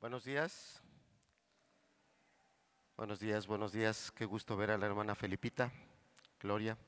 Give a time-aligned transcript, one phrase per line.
[0.00, 0.80] Buenos días.
[2.96, 4.12] Buenos días, buenos días.
[4.12, 5.72] Qué gusto ver a la hermana Felipita,
[6.38, 6.78] Gloria.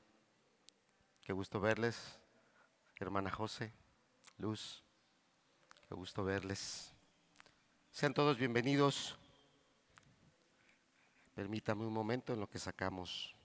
[1.21, 2.17] Qué gusto verles.
[2.95, 3.73] Hermana José,
[4.37, 4.81] Luz.
[5.89, 6.93] Qué gusto verles.
[7.91, 9.17] Sean todos bienvenidos.
[11.35, 13.35] Permítame un momento en lo que sacamos.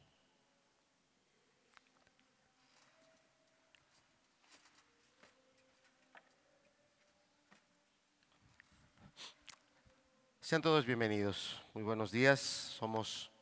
[10.47, 11.61] Sean todos bienvenidos.
[11.75, 12.39] Muy buenos días.
[12.39, 13.32] Somos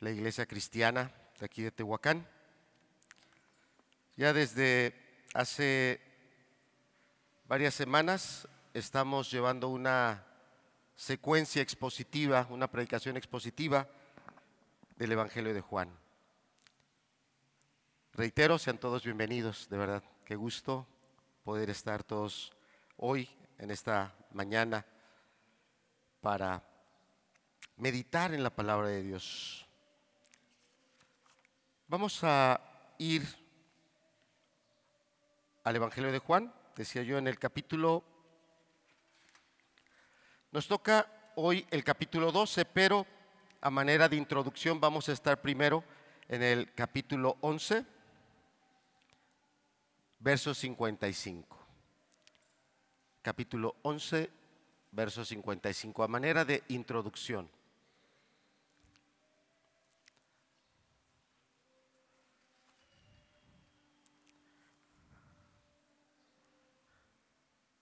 [0.00, 2.26] la iglesia cristiana de aquí de Tehuacán.
[4.16, 4.94] Ya desde
[5.34, 6.00] hace
[7.46, 10.24] varias semanas estamos llevando una
[10.96, 13.86] secuencia expositiva, una predicación expositiva
[14.96, 15.90] del Evangelio de Juan.
[18.14, 20.02] Reitero, sean todos bienvenidos, de verdad.
[20.24, 20.86] Qué gusto
[21.44, 22.56] poder estar todos
[22.96, 24.86] hoy en esta mañana
[26.20, 26.62] para
[27.76, 29.66] meditar en la palabra de Dios.
[31.86, 32.60] Vamos a
[32.98, 33.22] ir
[35.64, 38.04] al Evangelio de Juan, decía yo en el capítulo,
[40.50, 43.06] nos toca hoy el capítulo 12, pero
[43.60, 45.84] a manera de introducción vamos a estar primero
[46.28, 47.84] en el capítulo 11,
[50.18, 51.58] verso 55.
[53.22, 54.37] Capítulo 11,
[54.98, 57.48] verso 55, a manera de introducción.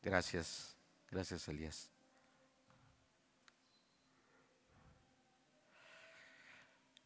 [0.02, 0.76] Gracias,
[1.10, 1.88] gracias Elías.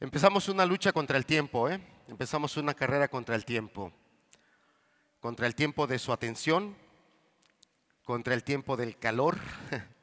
[0.00, 1.80] Empezamos una lucha contra el tiempo, ¿eh?
[2.08, 3.92] empezamos una carrera contra el tiempo,
[5.20, 6.76] contra el tiempo de su atención,
[8.02, 9.38] contra el tiempo del calor,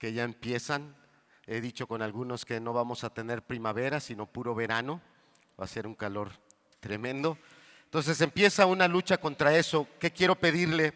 [0.00, 0.96] que ya empiezan.
[1.46, 5.00] He dicho con algunos que no vamos a tener primavera, sino puro verano.
[5.60, 6.32] Va a ser un calor
[6.80, 7.38] tremendo.
[7.84, 9.86] Entonces empieza una lucha contra eso.
[10.00, 10.94] ¿Qué quiero pedirle?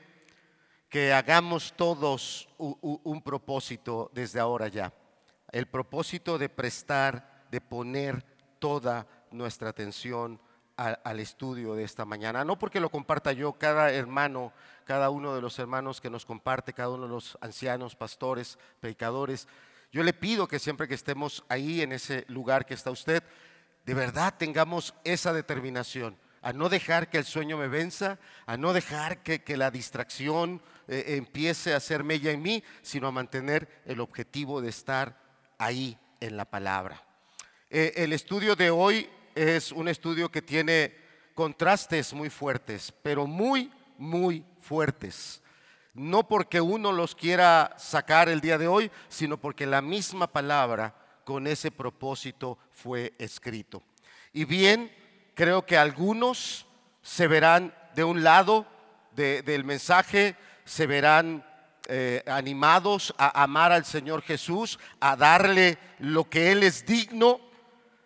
[0.88, 4.93] Que hagamos todos un, propósito desde ahora ya.
[5.53, 8.25] El propósito de prestar, de poner
[8.59, 10.41] toda nuestra atención
[10.77, 12.45] al estudio de esta mañana.
[12.45, 14.53] No porque lo comparta yo, cada hermano,
[14.85, 19.49] cada uno de los hermanos que nos comparte, cada uno de los ancianos, pastores, predicadores.
[19.93, 23.23] Yo le pido que siempre que estemos ahí en ese lugar que está usted,
[23.85, 28.73] de verdad tengamos esa determinación, a no dejar que el sueño me venza, a no
[28.73, 34.01] dejar que, la distracción eh, empiece a hacer mella en mí, sino a mantener el
[34.01, 35.19] objetivo de estar
[35.59, 37.03] ahí en la palabra.
[37.71, 40.95] Eh, el estudio de hoy es un estudio que tiene
[41.34, 45.43] contrastes muy fuertes, pero muy, muy fuertes.
[45.93, 50.94] No porque uno los quiera sacar el día de hoy, sino porque la misma palabra
[51.25, 53.83] con ese propósito fue escrito.
[54.33, 54.93] Y bien,
[55.34, 56.67] creo que algunos
[57.03, 58.67] se verán de un lado
[59.15, 61.44] del mensaje, se verán
[61.87, 67.41] eh, animados a amar al Señor Jesús, a darle lo que Él es digno,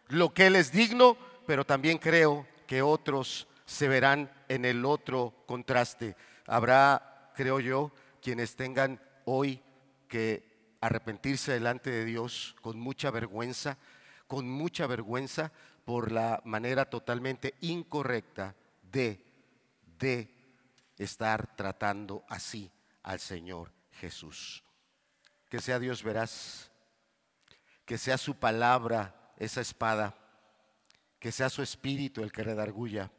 [0.08, 5.34] lo que Él es digno, pero también creo que otros se verán en el otro
[5.46, 6.16] contraste.
[6.46, 7.92] Habrá, creo yo,
[8.22, 9.62] quienes tengan hoy
[10.08, 13.78] que arrepentirse delante de Dios con mucha vergüenza,
[14.26, 15.52] con mucha vergüenza
[15.84, 19.25] por la manera totalmente incorrecta de,
[19.98, 20.34] de
[20.96, 22.70] estar tratando así
[23.02, 24.62] al Señor Jesús.
[25.48, 26.70] Que sea Dios verás,
[27.84, 30.15] que sea su palabra esa espada,
[31.19, 33.10] que sea su espíritu el que redarguya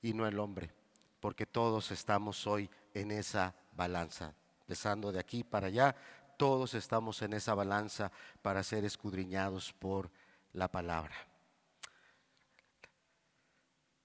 [0.00, 0.72] y no el hombre,
[1.20, 5.94] porque todos estamos hoy en esa balanza, empezando de aquí para allá,
[6.36, 10.10] todos estamos en esa balanza para ser escudriñados por
[10.54, 11.14] la palabra.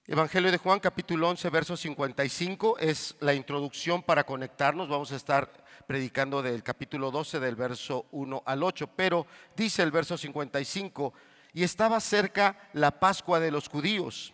[0.06, 4.88] Evangelio de Juan capítulo 11, verso 55 es la introducción para conectarnos.
[4.88, 5.50] Vamos a estar
[5.86, 11.12] predicando del capítulo 12, del verso 1 al 8, pero dice el verso 55,
[11.52, 14.32] y estaba cerca la Pascua de los judíos.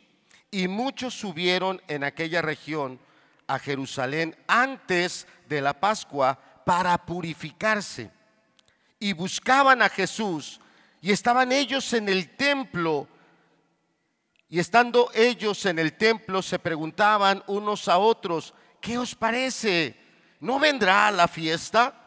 [0.50, 3.00] Y muchos subieron en aquella región
[3.46, 8.11] a Jerusalén antes de la Pascua para purificarse.
[8.99, 10.61] Y buscaban a Jesús.
[11.00, 13.08] Y estaban ellos en el templo.
[14.49, 19.96] Y estando ellos en el templo se preguntaban unos a otros, ¿qué os parece?
[20.40, 22.03] ¿No vendrá la fiesta?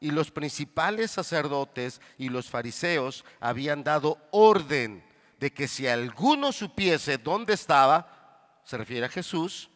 [0.00, 5.04] Y los principales sacerdotes y los fariseos habían dado orden
[5.40, 9.70] de que si alguno supiese dónde estaba, se refiere a Jesús,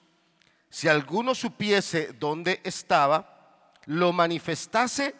[0.70, 5.14] si alguno supiese dónde estaba, lo manifestase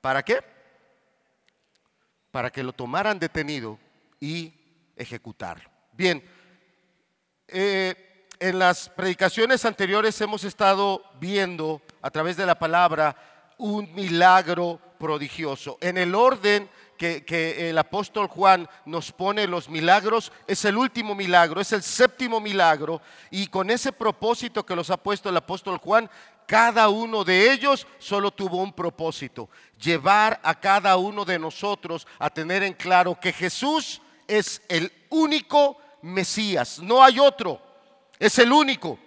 [0.00, 0.40] ¿Para qué?
[2.30, 3.78] Para que lo tomaran detenido
[4.20, 4.54] y
[4.96, 5.68] ejecutarlo.
[5.92, 6.22] Bien,
[7.48, 13.16] eh, en las predicaciones anteriores hemos estado viendo a través de la palabra
[13.58, 15.78] un milagro prodigioso.
[15.80, 16.68] En el orden
[16.98, 22.40] que, el apóstol Juan nos pone los milagros, es el último milagro, es el séptimo
[22.40, 23.00] milagro,
[23.30, 26.10] y con ese propósito que los ha puesto el apóstol Juan,
[26.46, 29.48] cada uno de ellos solo tuvo un propósito,
[29.80, 35.78] llevar a cada uno de nosotros a tener en claro que Jesús es el único
[36.02, 37.60] Mesías, no hay otro,
[38.18, 38.98] es el único.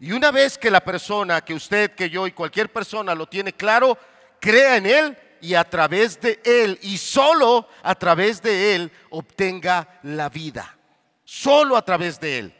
[0.00, 3.52] Y una vez que la persona, que usted, que yo y cualquier persona lo tiene
[3.52, 3.98] claro,
[4.40, 10.00] crea en Él y a través de Él y solo a través de Él obtenga
[10.02, 10.76] la vida.
[11.24, 12.54] Solo a través de Él.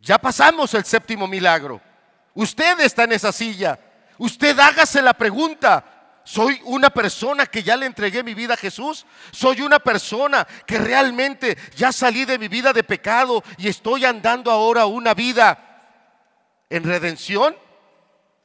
[0.00, 1.80] Ya pasamos el séptimo milagro.
[2.34, 3.78] Usted está en esa silla.
[4.18, 5.99] Usted hágase la pregunta.
[6.24, 9.06] ¿Soy una persona que ya le entregué mi vida a Jesús?
[9.30, 14.50] ¿Soy una persona que realmente ya salí de mi vida de pecado y estoy andando
[14.50, 15.58] ahora una vida
[16.68, 17.56] en redención?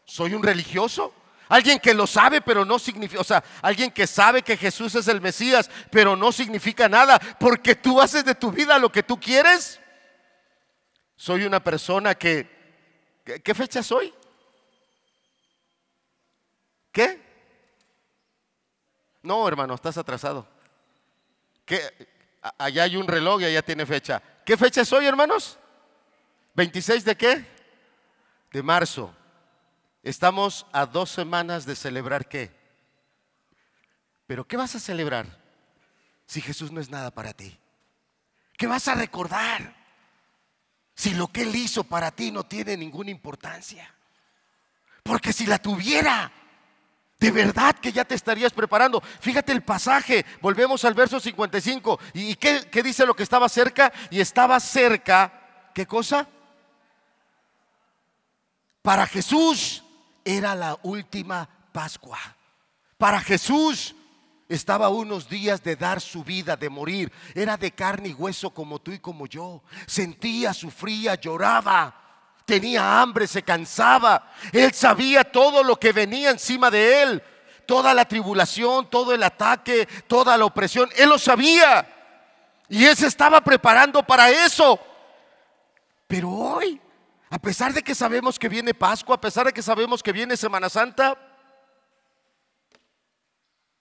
[0.05, 1.13] ¿Soy un religioso?
[1.47, 5.07] Alguien que lo sabe, pero no significa, o sea, alguien que sabe que Jesús es
[5.07, 9.19] el Mesías, pero no significa nada, porque tú haces de tu vida lo que tú
[9.19, 9.79] quieres.
[11.15, 14.13] Soy una persona que, ¿qué fecha soy?
[16.91, 17.24] ¿Qué?
[19.25, 20.47] No, hermano, estás atrasado.
[22.59, 24.21] Allá hay un reloj y allá tiene fecha.
[24.45, 25.57] ¿Qué fecha soy, hermanos?
[26.55, 27.45] ¿26 de qué?
[28.51, 29.11] De marzo.
[30.03, 32.55] Estamos a dos semanas de celebrar qué.
[34.27, 35.25] Pero ¿qué vas a celebrar
[36.27, 37.57] si Jesús no es nada para ti?
[38.55, 39.75] ¿Qué vas a recordar
[40.93, 43.91] si lo que Él hizo para ti no tiene ninguna importancia?
[45.01, 46.31] Porque si la tuviera,
[47.19, 49.01] de verdad que ya te estarías preparando.
[49.19, 51.99] Fíjate el pasaje, volvemos al verso 55.
[52.13, 53.91] ¿Y qué, dice lo que estaba cerca?
[54.09, 56.27] Y estaba cerca, ¿qué cosa?
[58.81, 59.83] Para Jesús
[60.23, 62.19] era la última Pascua.
[62.97, 63.95] Para Jesús
[64.47, 67.11] estaba unos días de dar su vida, de morir.
[67.33, 69.63] Era de carne y hueso como tú y como yo.
[69.87, 72.04] Sentía, sufría, lloraba.
[72.45, 74.31] Tenía hambre, se cansaba.
[74.51, 77.23] Él sabía todo lo que venía encima de él.
[77.65, 80.89] Toda la tribulación, todo el ataque, toda la opresión.
[80.95, 81.87] Él lo sabía.
[82.69, 84.79] Y él se estaba preparando para eso.
[86.07, 86.79] Pero hoy
[87.29, 90.37] a pesar de que sabemos que viene Pascua, a pesar de que sabemos que viene
[90.37, 91.17] Semana Santa,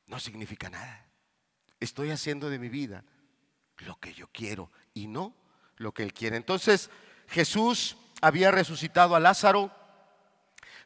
[0.07, 1.07] no significa nada.
[1.79, 3.05] Estoy haciendo de mi vida
[3.79, 5.35] lo que yo quiero y no
[5.77, 6.37] lo que Él quiere.
[6.37, 6.91] Entonces
[7.29, 9.71] Jesús había resucitado a Lázaro.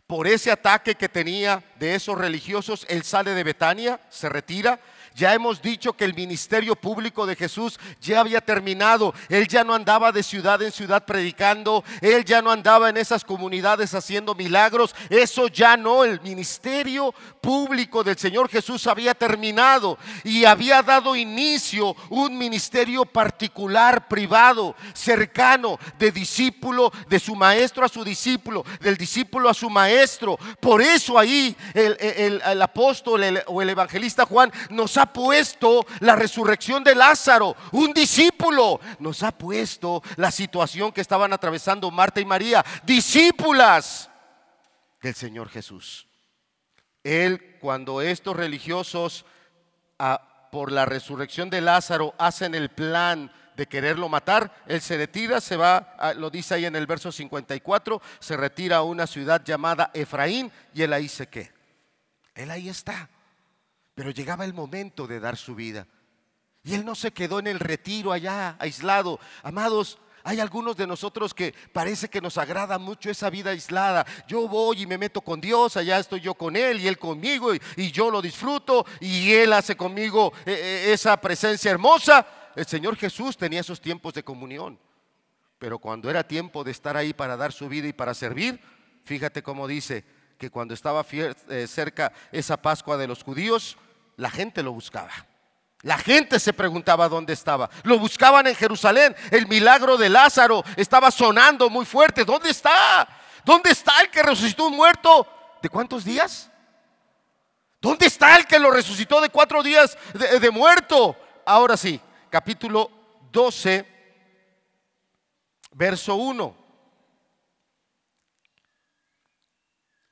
[0.09, 4.81] Por ese ataque que tenía de esos religiosos, Él sale de Betania, se retira
[5.19, 9.13] ya hemos dicho que el ministerio público de Jesús ya había terminado.
[9.29, 11.83] Él ya no andaba de ciudad en ciudad predicando.
[12.01, 14.95] Él ya no andaba en esas comunidades haciendo milagros.
[15.11, 16.05] Eso ya no.
[16.05, 24.07] El ministerio público del Señor Jesús había terminado y había dado inicio un ministerio particular,
[24.07, 30.39] privado, cercano, de discípulo, de su maestro a su discípulo, del discípulo a su maestro.
[30.61, 36.95] Por eso ahí el, apóstol o el evangelista Juan nos ha puesto la resurrección de
[36.95, 38.81] Lázaro, un discípulo.
[38.99, 44.11] Nos ha puesto la situación que estaban atravesando Marta y María, discípulas
[45.03, 46.07] del Señor Jesús.
[47.05, 49.25] Él, cuando estos religiosos,
[49.99, 55.41] ah, por la resurrección de Lázaro, hacen el plan de quererlo matar, él se retira,
[55.41, 59.43] se va, ah, lo dice ahí en el verso 54, se retira a una ciudad
[59.45, 61.53] llamada Efraín y él ahí se qué.
[62.35, 63.11] Él ahí está.
[63.99, 65.85] Pero llegaba el momento de dar su vida.
[66.63, 69.19] Y él no se quedó en el retiro allá, aislado.
[69.43, 74.07] Amados, hay algunos de nosotros que parece que nos agrada mucho esa vida aislada.
[74.29, 77.53] Yo voy y me meto con Dios, allá estoy yo con Él y Él conmigo
[77.53, 82.25] y, yo lo disfruto y Él hace conmigo eh, eh, esa presencia hermosa.
[82.55, 84.79] El Señor Jesús tenía esos tiempos de comunión.
[85.59, 88.61] Pero cuando era tiempo de estar ahí para dar su vida y para servir,
[89.03, 90.05] fíjate cómo dice
[90.39, 93.77] que cuando estaba eh, cerca esa Pascua de los judíos,
[94.19, 95.13] la gente lo buscaba.
[95.83, 97.71] La gente se preguntaba dónde estaba.
[97.85, 99.15] Lo buscaban en Jerusalén.
[99.31, 102.25] El milagro de Lázaro estaba sonando muy fuerte.
[102.25, 103.09] ¿Dónde está?
[103.45, 105.27] ¿Dónde está el que resucitó un muerto?
[105.63, 106.51] ¿De cuántos días?
[107.81, 111.17] ¿Dónde está el que lo resucitó de cuatro días de, muerto?
[111.47, 112.91] Ahora sí, capítulo
[113.31, 113.87] 12,
[115.71, 116.57] verso 1.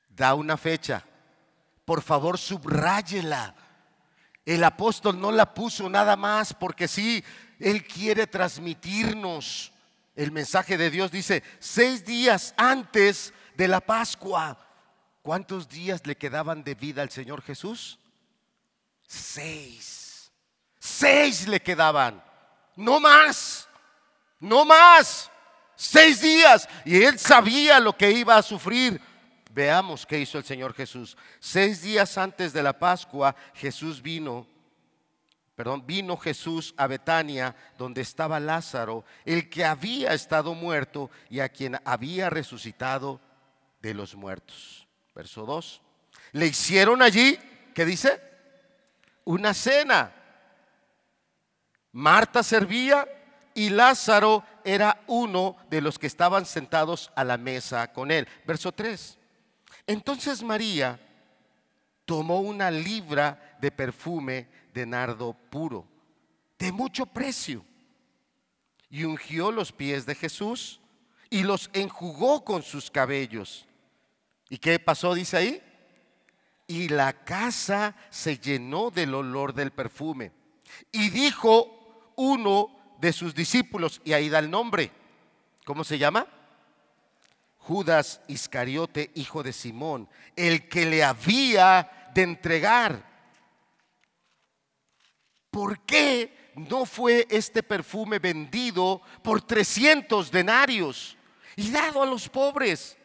[0.07, 1.03] Da una fecha
[1.83, 3.53] Por favor, subráyela.
[4.47, 7.21] El apóstol no la puso nada más porque sí,
[7.59, 9.73] él quiere transmitirnos
[10.15, 11.11] el mensaje de Dios.
[11.11, 14.57] Dice, seis días antes de la Pascua.
[15.21, 17.99] ¿Cuántos días le quedaban de vida al Señor Jesús?
[19.05, 20.31] Seis.
[20.79, 22.23] Seis le quedaban.
[22.77, 23.67] No más.
[24.39, 25.29] No más.
[25.75, 26.69] Seis días.
[26.85, 29.01] Y él sabía lo que iba a sufrir.
[29.57, 31.17] Veamos qué hizo el Señor Jesús.
[31.39, 34.45] Seis días antes de la Pascua, Jesús vino
[35.55, 41.49] perdón, vino Jesús a Betania, donde estaba Lázaro, el que había estado muerto y a
[41.49, 43.19] quien había resucitado
[43.81, 44.87] de los muertos.
[45.15, 45.81] Verso 2.
[46.33, 47.39] Le hicieron allí,
[47.73, 48.21] ¿qué dice?
[49.25, 50.13] Una cena.
[51.93, 53.07] Marta servía
[53.55, 58.27] y Lázaro era uno de los que estaban sentados a la mesa con él.
[58.45, 59.16] Verso 3.
[59.87, 60.99] Entonces María
[62.05, 65.87] tomó una libra de perfume de nardo puro,
[66.59, 67.65] de mucho precio,
[68.89, 70.79] y ungió los pies de Jesús
[71.29, 73.65] y los enjugó con sus cabellos.
[74.49, 75.13] ¿Y qué pasó?
[75.13, 75.63] Dice ahí.
[76.67, 80.31] Y la casa se llenó del olor del perfume.
[80.91, 84.91] Y dijo uno de sus discípulos, y ahí da el nombre,
[85.65, 86.27] ¿cómo se llama?
[87.67, 90.07] Judas Iscariote, hijo de Simón,
[90.37, 93.05] el que le había de entregar.
[95.51, 101.17] ¿Por qué no fue este perfume vendido por 300 denarios
[101.57, 102.97] y dado a los pobres?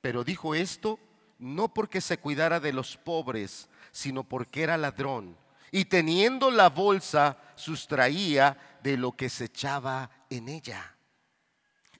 [0.00, 0.98] Pero dijo esto
[1.38, 5.36] no porque se cuidara de los pobres, sino porque era ladrón.
[5.70, 10.96] Y teniendo la bolsa, sustraía de lo que se echaba en ella.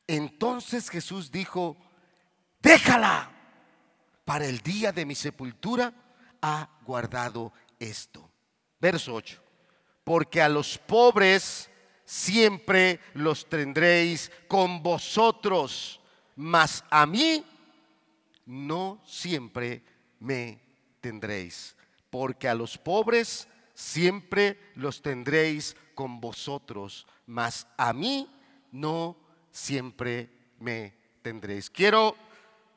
[0.07, 1.77] Entonces Jesús dijo,
[2.61, 3.31] déjala,
[4.25, 5.93] para el día de mi sepultura
[6.41, 8.31] ha guardado esto.
[8.81, 9.41] Verso 8,
[10.05, 11.71] porque a los pobres
[12.05, 16.01] siempre los tendréis con vosotros,
[16.35, 17.45] mas a mí
[18.45, 19.85] no siempre
[20.19, 20.61] me
[21.01, 21.77] tendréis,
[22.11, 28.29] porque a los pobres siempre los tendréis con vosotros, mas a mí
[28.71, 29.17] no
[29.53, 31.71] siempre me tendréis.
[31.71, 32.17] Quiero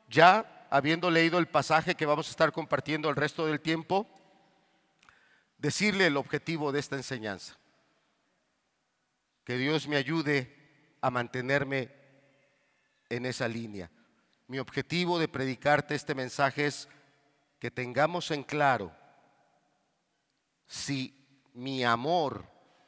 [0.09, 4.07] ya, habiendo leído el pasaje que vamos a estar compartiendo el resto del tiempo,
[5.57, 7.57] decirle el objetivo de esta enseñanza.
[9.43, 10.53] Que Dios me ayude
[11.01, 11.91] a mantenerme
[13.09, 13.89] en esa línea.
[14.47, 16.87] Mi objetivo de predicarte este mensaje es
[17.59, 18.91] que tengamos en claro
[20.67, 21.15] si
[21.53, 22.45] mi amor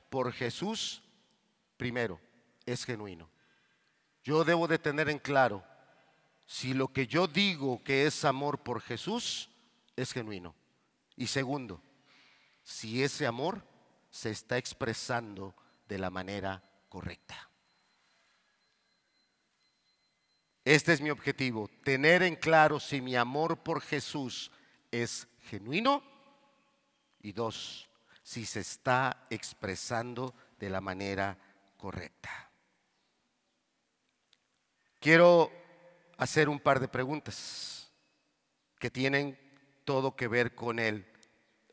[0.10, 1.04] por Jesús,
[1.78, 2.20] primero,
[2.66, 3.30] es genuino.
[4.28, 5.64] Yo debo de tener en claro
[6.46, 9.50] si lo que yo digo que es amor por Jesús
[9.96, 10.54] es genuino.
[11.16, 11.82] Y segundo,
[12.62, 13.66] si ese amor
[14.10, 15.56] se está expresando
[15.88, 17.50] de la manera correcta.
[20.66, 24.52] Este es mi objetivo, tener en claro si mi amor por Jesús
[24.92, 26.04] es genuino
[27.22, 27.90] y dos,
[28.24, 31.38] si se está expresando de la manera
[31.78, 32.47] correcta.
[35.00, 35.52] Quiero
[36.18, 37.92] hacer un par de preguntas
[38.80, 39.38] que tienen
[39.86, 41.06] todo que ver con el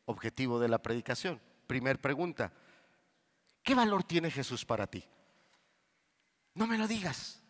[0.04, 1.40] objetivo de la predicación.
[1.66, 2.52] Primer pregunta,
[3.62, 5.04] ¿qué valor tiene Jesús para ti?
[6.54, 7.40] No me lo digas.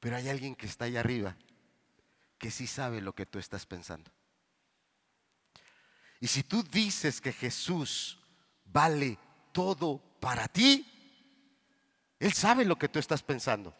[0.00, 1.36] Pero hay alguien que está allá arriba
[2.38, 4.10] que sí sabe lo que tú estás pensando.
[6.20, 8.18] Y si tú dices que Jesús
[8.64, 9.18] vale
[9.52, 10.86] todo para ti,
[12.18, 13.74] Él sabe lo que tú estás pensando.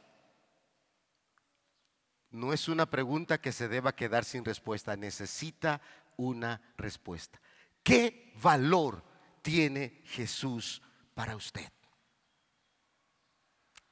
[2.37, 5.81] No es una pregunta que se deba quedar sin respuesta, necesita
[6.17, 7.41] una respuesta.
[7.83, 9.03] ¿Qué valor
[9.43, 10.83] tiene Jesús
[11.15, 11.71] para usted?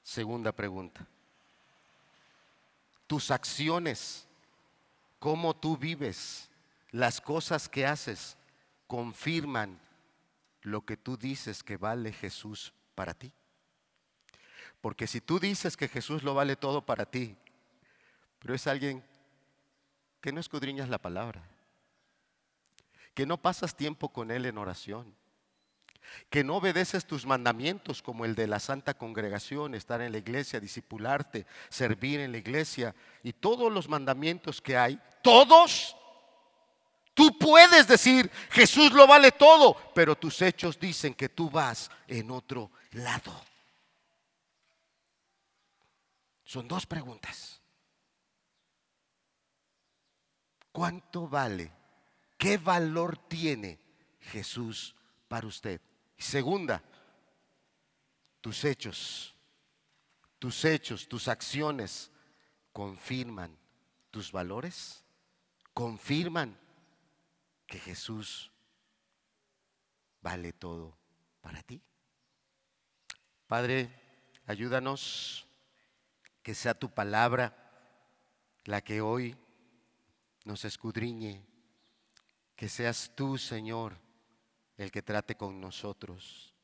[0.02, 1.06] Segunda pregunta
[3.06, 4.26] tus acciones,
[5.18, 6.50] cómo tú vives,
[6.90, 8.36] las cosas que haces,
[8.86, 9.78] confirman
[10.62, 13.32] lo que tú dices que vale Jesús para ti.
[14.80, 17.36] Porque si tú dices que Jesús lo vale todo para ti,
[18.44, 19.02] pero es alguien
[20.20, 21.42] que no escudriñas la palabra,
[23.14, 25.16] que no pasas tiempo con Él en oración,
[26.28, 30.60] que no obedeces tus mandamientos como el de la santa congregación, estar en la iglesia,
[30.60, 35.96] discipularte, servir en la iglesia y todos los mandamientos que hay, todos,
[37.14, 42.30] tú puedes decir, Jesús lo vale todo, pero tus hechos dicen que tú vas en
[42.30, 43.32] otro lado.
[46.44, 47.63] Son dos preguntas.
[50.74, 51.70] ¿Cuánto vale
[52.36, 53.78] ¿Qué valor tiene
[54.20, 54.94] Jesús
[55.28, 55.80] para usted?
[56.18, 56.82] segunda,
[58.40, 59.34] tus hechos,
[60.38, 62.10] tus hechos, tus acciones
[62.72, 63.56] confirman
[64.10, 65.04] tus valores,
[65.72, 66.58] confirman
[67.66, 68.50] que Jesús
[70.20, 70.98] vale todo
[71.40, 71.80] para ti.
[73.46, 73.90] Padre,
[74.44, 75.46] ayúdanos
[76.42, 77.56] que sea tu palabra
[78.64, 79.36] la que hoy
[80.44, 81.44] nos escudriñe,
[82.54, 83.98] que seas tú, Señor,
[84.76, 86.54] el que trate con nosotros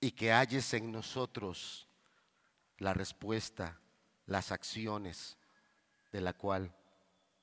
[0.00, 1.88] y que halles en nosotros
[2.78, 3.80] la respuesta,
[4.26, 5.38] las acciones
[6.10, 6.74] de la cual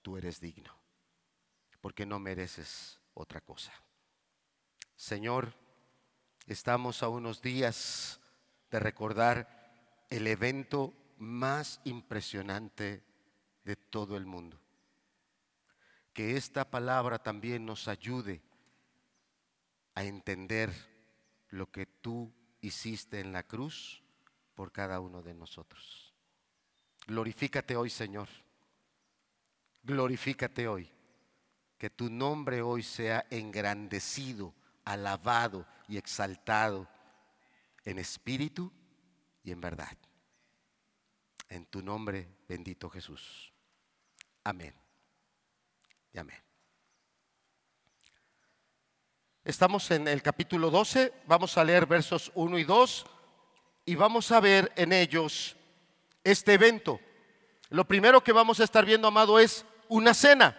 [0.02, 0.74] tú eres digno,
[1.82, 3.74] porque no mereces otra cosa.
[4.96, 5.54] Señor,
[6.46, 8.20] estamos a unos días
[8.70, 13.04] de recordar el evento más impresionante
[13.64, 14.60] de todo el mundo.
[16.14, 18.42] Que esta palabra también nos ayude
[19.96, 20.72] a entender
[21.50, 24.04] lo que tú hiciste en la cruz
[24.56, 26.14] por cada uno de nosotros.
[27.08, 28.28] Glorifícate hoy, Señor.
[29.84, 30.90] Glorifícate hoy.
[31.78, 36.90] Que tu nombre hoy sea engrandecido, alabado y exaltado
[37.86, 38.72] en espíritu
[39.44, 39.98] y en verdad.
[41.48, 43.54] En tu nombre, bendito Jesús.
[44.44, 44.74] Amén.
[46.18, 46.44] Amén.
[49.44, 53.06] Estamos en el capítulo 12, vamos a leer versos 1 y 2
[53.86, 55.56] y vamos a ver en ellos
[56.24, 57.00] este evento.
[57.70, 60.58] Lo primero que vamos a estar viendo, amado, es una cena.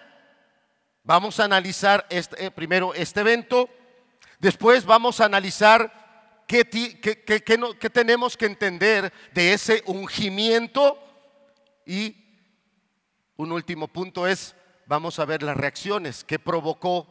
[1.03, 3.69] Vamos a analizar este, eh, primero este evento,
[4.39, 10.99] después vamos a analizar qué, qué tenemos que entender de ese ungimiento
[11.87, 12.17] y
[13.37, 14.55] un último punto es,
[14.91, 17.07] vamos a ver las reacciones que provocó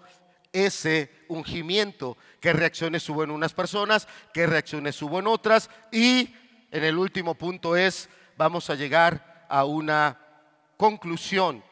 [0.52, 6.36] ese ungimiento, qué reacciones hubo en unas personas, qué reacciones hubo en otras y
[6.72, 10.20] en el último punto es, vamos a llegar a una
[10.76, 11.64] conclusión.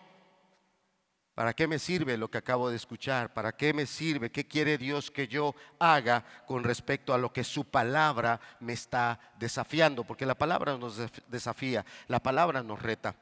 [1.35, 3.33] ¿Para qué me sirve lo que acabo de escuchar?
[3.33, 4.31] ¿Para qué me sirve?
[4.31, 9.19] ¿Qué quiere Dios que yo haga con respecto a lo que su palabra me está
[9.37, 10.05] desafiando?
[10.05, 13.13] Porque la palabra nos desafía, la palabra nos reta.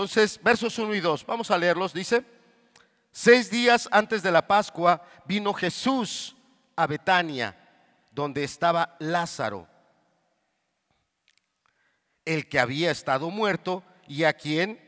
[0.00, 2.24] Entonces, versos 1 y 2, vamos a leerlos, dice.
[3.12, 6.34] Seis días antes de la Pascua vino Jesús
[6.74, 7.54] a Betania,
[8.10, 9.68] donde estaba Lázaro,
[12.24, 14.80] el que había estado muerto y a quien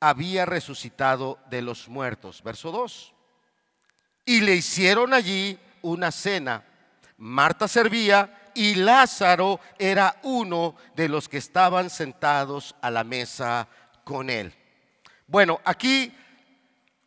[0.00, 2.42] había resucitado de los muertos.
[2.42, 3.14] Verso 2.
[4.24, 6.64] Y le hicieron allí una cena.
[7.18, 13.68] Marta servía y Lázaro era uno de los que estaban sentados a la mesa
[14.02, 14.52] con él.
[15.26, 16.12] Bueno, aquí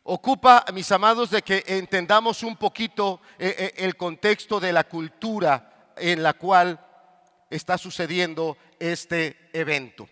[0.04, 5.92] ocupa, mis amados, de que entendamos un poquito eh, eh, el contexto de la cultura
[5.96, 6.78] en la cual
[7.50, 10.08] está sucediendo este evento.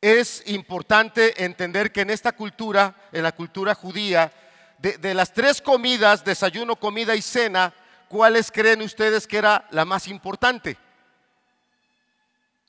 [0.00, 4.32] Es importante entender que en esta cultura, en la cultura judía,
[4.78, 7.72] de, de las tres comidas, desayuno, comida y cena,
[8.14, 10.78] ¿cuáles creen ustedes que era la más importante?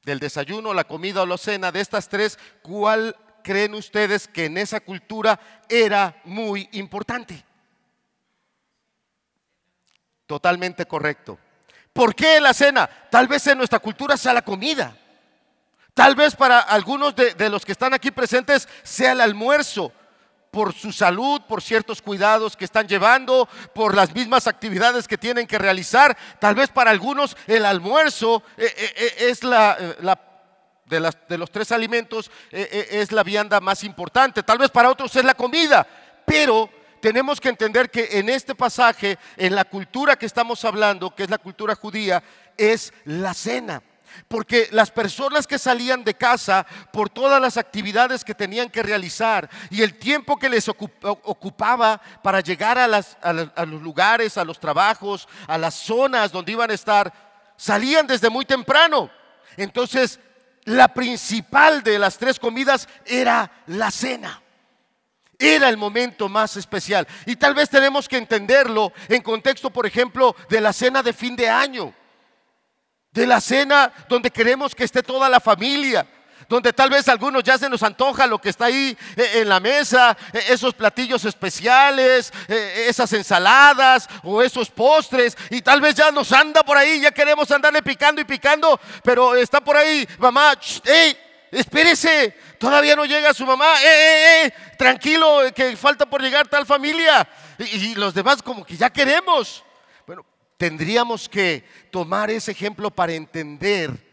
[0.01, 4.58] Del desayuno, la comida o la cena, de estas tres, ¿cuál creen ustedes que en
[4.58, 7.45] esa cultura era muy importante?
[10.25, 11.38] Totalmente correcto.
[11.93, 12.89] ¿Por qué la cena?
[13.12, 14.97] Tal vez en nuestra cultura sea la comida.
[15.93, 19.91] Tal vez para algunos de, los que están aquí presentes sea el almuerzo
[20.55, 25.47] por su salud, por ciertos cuidados que están llevando, por las mismas actividades que tienen
[25.47, 26.15] que realizar.
[26.39, 29.77] Tal vez para algunos el almuerzo eh, eh, eh, es la,
[30.85, 34.43] de, de los tres alimentos es la vianda más importante.
[34.43, 35.85] Tal vez para otros es la comida,
[36.25, 36.69] pero
[37.01, 41.29] tenemos que entender que en este pasaje, en la cultura que estamos hablando, que es
[41.29, 42.23] la cultura judía,
[42.55, 43.83] es la cena.
[44.28, 49.49] Porque las personas que salían de casa por todas las actividades que tenían que realizar
[49.69, 55.28] y el tiempo que les ocupaba para llegar a, a los lugares, a los trabajos,
[55.47, 57.12] a las zonas donde iban a estar,
[57.58, 59.10] salían desde muy temprano.
[59.58, 60.19] Entonces
[60.65, 64.41] la principal de las tres comidas era la cena.
[65.38, 67.08] Era el momento más especial.
[67.25, 71.36] Y tal vez tenemos que entenderlo en contexto, por ejemplo, de la cena de fin
[71.36, 71.93] de año.
[73.15, 76.06] De la cena donde queremos que esté toda la familia
[76.47, 79.60] donde tal vez algunos ya se nos antoja lo que está ahí eh, en la
[79.60, 86.12] mesa, eh, esos platillos especiales, eh, esas ensaladas o esos postres, y tal vez ya
[86.12, 90.54] nos anda por ahí, ya queremos andarle picando y picando, pero está por ahí, mamá,
[90.84, 91.17] hey,
[91.51, 93.80] espérese, Todavía no llega su mamá.
[93.82, 94.54] ¡Eh, eh, eh!
[94.78, 97.28] Tranquilo, que falta por llegar tal familia.
[97.60, 99.63] Y, y los demás como que ya queremos.
[100.57, 104.05] Tendríamos que tomar ese ejemplo para entender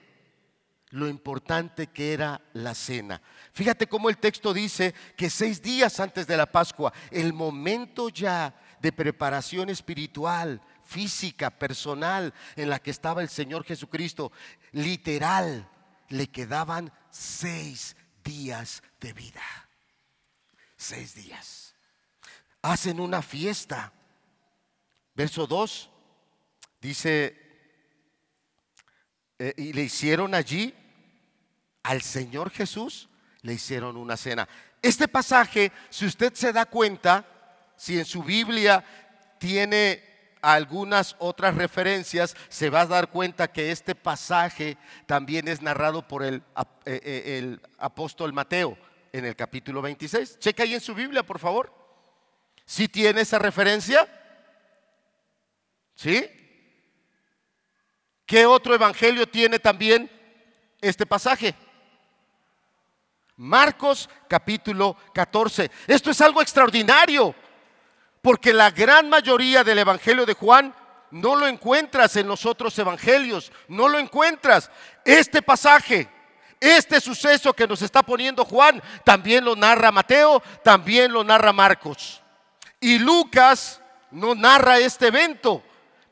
[0.90, 3.22] lo importante que era la cena.
[3.52, 8.54] Fíjate cómo el texto dice que seis días antes de la Pascua, el momento ya
[8.80, 14.32] de preparación espiritual, física, personal, en la que estaba el Señor Jesucristo,
[14.72, 15.68] literal,
[16.08, 19.42] le quedaban seis días de vida.
[20.76, 21.74] Seis días.
[22.60, 23.92] Hacen una fiesta.
[25.14, 25.91] Verso 2
[26.82, 27.36] dice,
[29.38, 30.74] eh, y le hicieron allí
[31.84, 33.08] al Señor Jesús,
[33.42, 34.48] le hicieron una cena.
[34.82, 37.24] Este pasaje, si usted se da cuenta,
[37.76, 38.84] si en su Biblia
[39.38, 40.02] tiene
[40.42, 46.24] algunas otras referencias, se va a dar cuenta que este pasaje también es narrado por
[46.24, 46.42] el,
[46.84, 48.76] eh, eh, el apóstol Mateo
[49.12, 50.40] en el capítulo 26.
[50.40, 51.72] Checa ahí en su Biblia, por favor.
[52.64, 54.08] Si tiene esa referencia?
[55.94, 56.41] ¿Sí?
[58.26, 60.10] ¿Qué otro evangelio tiene también
[60.80, 61.54] este pasaje?
[63.36, 65.70] Marcos capítulo 14.
[65.86, 67.34] Esto es algo extraordinario.
[68.22, 70.72] Porque la gran mayoría del Evangelio de Juan
[71.10, 74.70] no lo encuentras en los otros evangelios, no lo encuentras.
[75.04, 76.08] Este pasaje,
[76.60, 82.22] este suceso que nos está poniendo Juan, también lo narra Mateo, también lo narra Marcos.
[82.78, 83.80] Y Lucas
[84.12, 85.62] no narra este evento,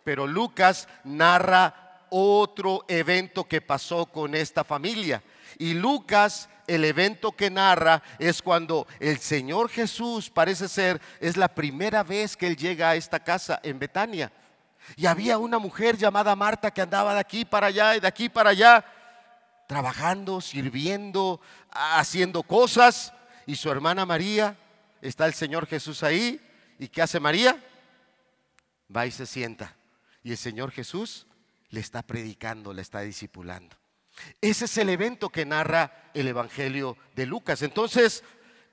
[0.02, 5.22] pero Lucas narra otro evento que pasó con esta familia.
[5.58, 11.48] Y Lucas el evento que narra es cuando el Señor Jesús, parece ser, es la
[11.48, 14.30] primera vez que él llega a esta casa en Betania.
[14.96, 18.28] Y había una mujer llamada Marta que andaba de aquí para allá y de aquí
[18.28, 18.84] para allá,
[19.66, 23.12] trabajando, sirviendo, haciendo cosas.
[23.46, 24.56] Y su hermana María,
[25.02, 26.40] está el Señor Jesús ahí.
[26.78, 27.58] ¿Y qué hace María?
[28.94, 29.74] Va y se sienta.
[30.22, 31.26] Y el Señor Jesús
[31.70, 33.76] le está predicando, le está discipulando.
[34.40, 37.62] Ese es el evento que narra el Evangelio de Lucas.
[37.62, 38.22] Entonces,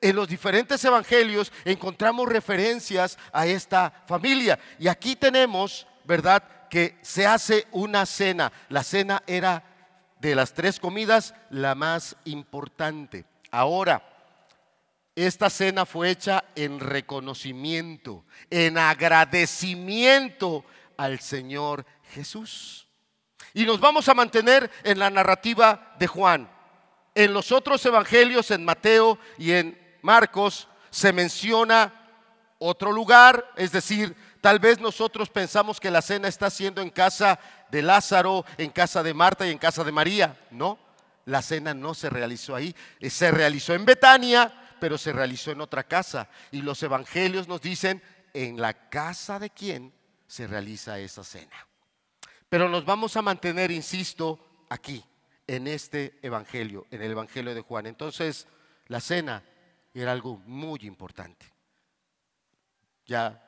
[0.01, 4.59] en los diferentes evangelios encontramos referencias a esta familia.
[4.79, 8.51] Y aquí tenemos, ¿verdad?, que se hace una cena.
[8.69, 9.63] La cena era
[10.19, 13.25] de las tres comidas la más importante.
[13.51, 14.03] Ahora,
[15.15, 20.65] esta cena fue hecha en reconocimiento, en agradecimiento
[20.97, 22.86] al Señor Jesús.
[23.57, 26.47] Y nos vamos a mantener en la narrativa de Juan.
[27.15, 31.91] En los otros evangelios, en Mateo y en Marcos, se menciona
[32.59, 37.39] otro lugar, es decir, tal vez nosotros pensamos que la cena está siendo en casa
[37.71, 40.37] de Lázaro, en casa de Marta y en casa de María.
[40.51, 40.77] No,
[41.25, 45.61] la cena no se realizó ahí, eh, se realizó en Betania, pero se realizó en
[45.61, 46.29] otra casa.
[46.51, 48.03] Y los evangelios nos dicen
[48.35, 49.91] en la casa de quién
[50.27, 51.67] se realiza esa cena.
[52.49, 55.03] Pero nos vamos a mantener, insisto, aquí,
[55.47, 57.85] en este Evangelio, en el Evangelio de Juan.
[57.87, 58.47] Entonces,
[58.87, 59.43] la cena
[59.93, 61.45] era algo muy importante.
[63.05, 63.43] Ya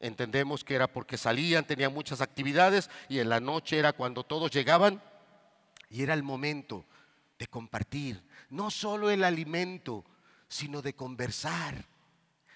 [0.00, 4.50] entendemos que era porque salían, tenían muchas actividades y en la noche era cuando todos
[4.50, 5.02] llegaban
[5.88, 6.84] y era el momento
[7.38, 10.04] de compartir, no solo el alimento,
[10.48, 11.86] sino de conversar,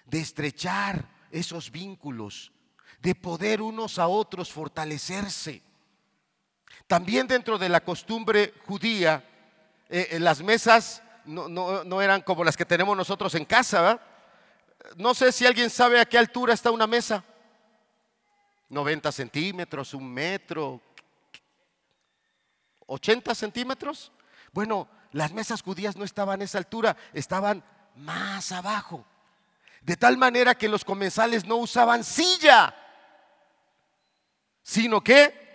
[0.05, 2.51] de estrechar esos vínculos,
[3.01, 5.68] de poder unos a otros fortalecerse.
[6.87, 9.23] También dentro de la costumbre judía,
[9.89, 13.99] eh, eh, las mesas no, eran como las que tenemos nosotros en casa.
[14.95, 17.23] No sé si alguien sabe a qué altura está una mesa.
[18.69, 20.81] 90 centímetros, un metro,
[22.85, 24.11] 80 centímetros.
[24.51, 27.63] Bueno, las mesas judías no estaban a esa altura, estaban
[27.95, 29.05] más abajo.
[29.81, 32.75] De tal manera que los comensales no usaban silla,
[34.61, 35.48] sino que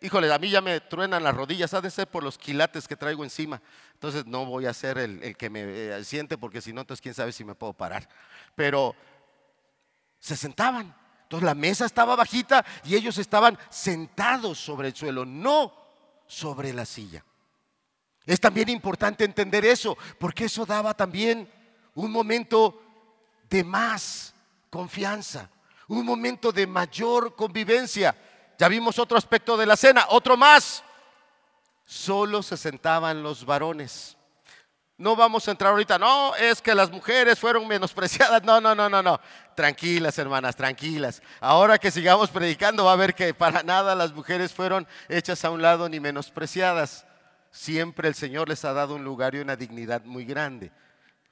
[0.00, 2.96] híjole, a mí ya me truenan las rodillas, ha de ser por los quilates que
[2.96, 3.60] traigo encima.
[3.94, 7.14] Entonces no voy a ser el, que me eh, siente porque si no, entonces quién
[7.14, 8.08] sabe si me puedo parar.
[8.54, 8.94] Pero
[10.18, 10.94] se sentaban.
[11.22, 15.72] Entonces la mesa estaba bajita y ellos estaban sentados sobre el suelo, no
[16.26, 17.24] sobre la silla.
[18.24, 21.48] Es también importante entender eso, porque eso daba también
[21.94, 22.82] un momento
[23.48, 24.34] de más
[24.68, 25.48] confianza,
[25.88, 28.16] un momento de mayor convivencia.
[28.58, 30.82] Ya vimos otro aspecto de la cena, otro más.
[31.84, 34.16] Solo se sentaban los varones.
[34.98, 38.42] No vamos a entrar ahorita, no, es que las mujeres fueron menospreciadas.
[38.44, 39.20] No, no, no, no, no.
[39.54, 41.22] Tranquilas, hermanas, tranquilas.
[41.38, 45.50] Ahora que sigamos predicando va a ver que para nada las mujeres fueron hechas a
[45.50, 47.04] un lado ni menospreciadas.
[47.50, 50.72] Siempre el Señor les ha dado un lugar y una dignidad muy grande.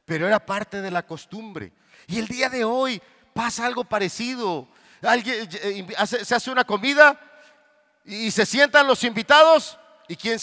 [0.04, 1.72] pero era parte de la costumbre.
[2.06, 3.00] Y el día de hoy
[3.32, 4.68] pasa algo parecido.
[5.04, 7.20] Alguien, eh, se hace una comida
[8.04, 9.78] y se sientan los invitados.
[10.08, 10.38] ¿Y quién,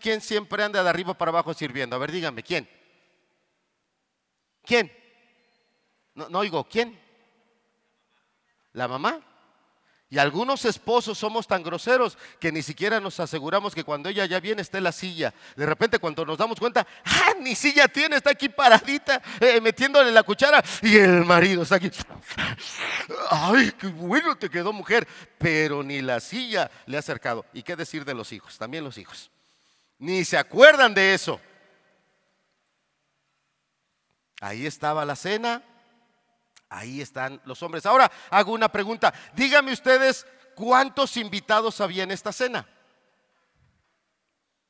[0.00, 1.96] quién siempre anda de arriba para abajo sirviendo?
[1.96, 2.68] A ver, díganme, ¿quién?
[4.64, 4.92] ¿Quién?
[6.14, 6.98] No, no oigo, ¿quién?
[8.72, 9.20] ¿La mamá?
[10.14, 14.38] Y algunos esposos somos tan groseros que ni siquiera nos aseguramos que cuando ella ya
[14.38, 15.34] viene esté la silla.
[15.56, 17.32] De repente cuando nos damos cuenta, ¡ah!
[17.40, 20.62] Ni silla tiene, está aquí paradita, eh, metiéndole la cuchara.
[20.82, 21.90] Y el marido está aquí.
[23.28, 25.04] ¡Ay, qué bueno te quedó mujer!
[25.36, 27.44] Pero ni la silla le ha acercado.
[27.52, 28.56] ¿Y qué decir de los hijos?
[28.56, 29.32] También los hijos.
[29.98, 31.40] Ni se acuerdan de eso.
[34.40, 35.60] Ahí estaba la cena,
[36.74, 37.86] Ahí están los hombres.
[37.86, 39.14] Ahora hago una pregunta.
[39.32, 42.66] Díganme ustedes cuántos invitados había en esta cena.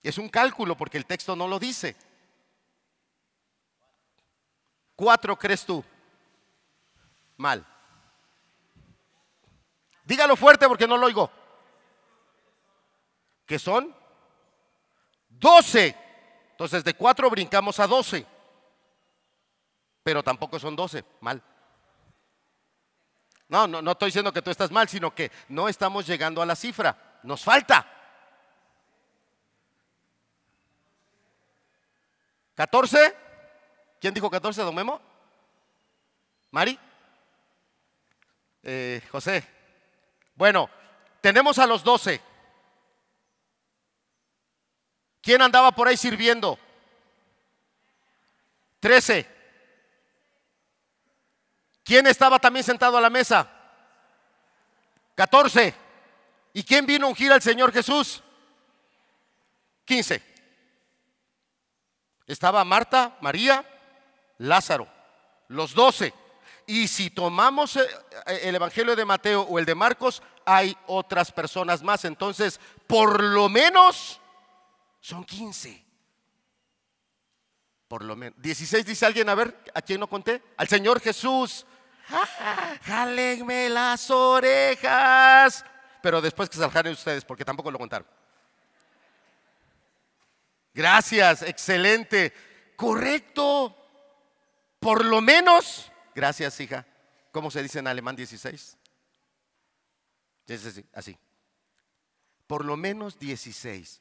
[0.02, 1.96] Es un cálculo porque el texto no lo dice.
[4.94, 5.82] ¿Cuatro crees tú?
[7.38, 7.66] Mal.
[10.04, 11.30] Dígalo fuerte porque no lo oigo.
[13.46, 13.96] ¿Qué son?
[15.30, 15.96] Doce.
[16.50, 18.26] Entonces de cuatro brincamos a doce.
[20.02, 21.02] Pero tampoco son doce.
[21.22, 21.42] Mal.
[23.48, 26.46] No, no, no estoy diciendo que tú estás mal, sino que no estamos llegando a
[26.46, 26.96] la cifra.
[27.22, 27.87] Nos falta.
[32.54, 33.16] 14.
[34.00, 35.00] ¿Quién dijo 14, don Memo?
[36.50, 36.78] ¿Mari?
[38.62, 39.46] Eh, José.
[40.35, 40.70] Bueno,
[41.20, 42.20] tenemos a los 12.
[45.20, 46.59] ¿Quién andaba por ahí sirviendo?
[48.80, 49.33] 13.
[51.84, 53.48] ¿Quién estaba también sentado a la mesa?
[55.14, 55.74] 14.
[56.54, 58.22] ¿Y quién vino a ungir al Señor Jesús?
[59.84, 60.22] 15.
[62.26, 63.64] Estaba Marta, María,
[64.38, 64.88] Lázaro,
[65.48, 66.14] los 12.
[66.66, 67.86] Y si tomamos eh,
[68.42, 72.06] el Evangelio de Mateo o el de Marcos, hay otras personas más.
[72.06, 74.20] Entonces, por lo menos
[75.00, 75.84] son 15.
[77.88, 78.40] Por lo menos.
[78.40, 80.42] 16 dice alguien, a ver, ¿a quién no conté?
[80.56, 81.66] Al Señor Jesús.
[82.84, 85.64] Jálenme las orejas.
[86.02, 88.06] Pero después que salgan ustedes, porque tampoco lo contaron.
[90.74, 92.32] Gracias, excelente.
[92.76, 93.74] Correcto.
[94.80, 95.90] Por lo menos.
[96.14, 96.86] Gracias, hija.
[97.32, 98.76] ¿Cómo se dice en alemán 16?
[100.48, 101.18] Así, así.
[102.46, 104.00] Por lo menos 16.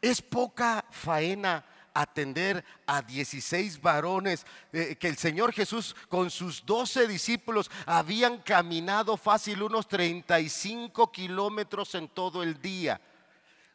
[0.00, 1.64] Es poca faena
[2.00, 9.16] atender a 16 varones eh, que el Señor Jesús con sus 12 discípulos habían caminado
[9.16, 13.00] fácil unos 35 kilómetros en todo el día.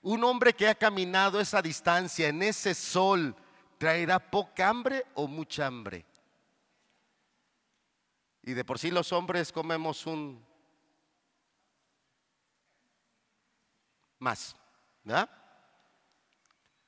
[0.01, 3.35] Un hombre que ha caminado esa distancia en ese sol,
[3.77, 6.05] ¿traerá poca hambre o mucha hambre?
[8.41, 10.41] Y de por sí los hombres comemos un
[14.19, 14.55] más,
[15.03, 15.42] ¿verdad?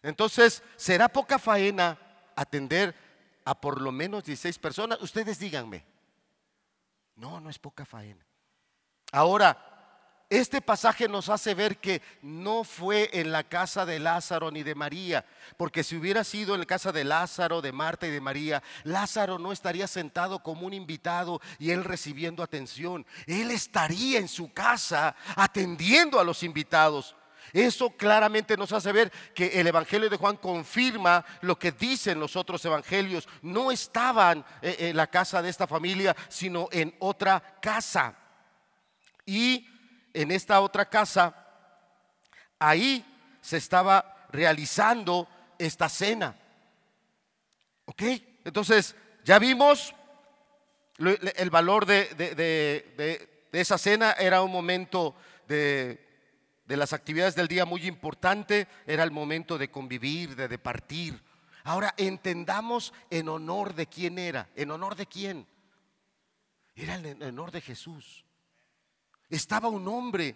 [0.06, 1.98] Entonces, ¿será poca faena
[2.36, 2.96] atender
[3.44, 5.02] a por lo menos 16 personas?
[5.02, 5.84] Ustedes díganme.
[7.16, 8.24] No, no es poca faena.
[9.12, 9.58] Ahora,
[10.30, 14.76] este pasaje nos hace ver que no fue en la casa de Lázaro ni de
[14.76, 15.26] María,
[15.58, 19.40] porque si hubiera sido en la casa de Lázaro, de Marta y de María, Lázaro
[19.40, 23.08] no estaría sentado como un invitado y él recibiendo atención.
[23.26, 27.16] Él estaría en su casa atendiendo a los invitados.
[27.54, 32.36] Eso claramente nos hace ver que el Evangelio de Juan confirma lo que dicen los
[32.36, 33.28] otros evangelios.
[33.42, 38.16] No estaban eh, en la casa de esta familia, sino en otra casa.
[39.26, 39.68] Y
[40.14, 41.36] en esta otra casa,
[42.60, 43.06] ahí
[43.42, 45.28] se estaba realizando
[45.58, 46.36] esta cena.
[47.86, 48.02] ¿Ok?
[48.44, 49.94] Entonces, ya vimos
[50.98, 55.16] el valor de, de esa cena, era un momento
[55.48, 56.05] de
[56.66, 61.22] de las actividades del día muy importante era el momento de convivir, de departir.
[61.64, 65.48] Ahora entendamos en honor de quién era, en honor de quién.
[66.76, 68.26] Era en honor de Jesús.
[69.30, 70.36] Estaba un hombre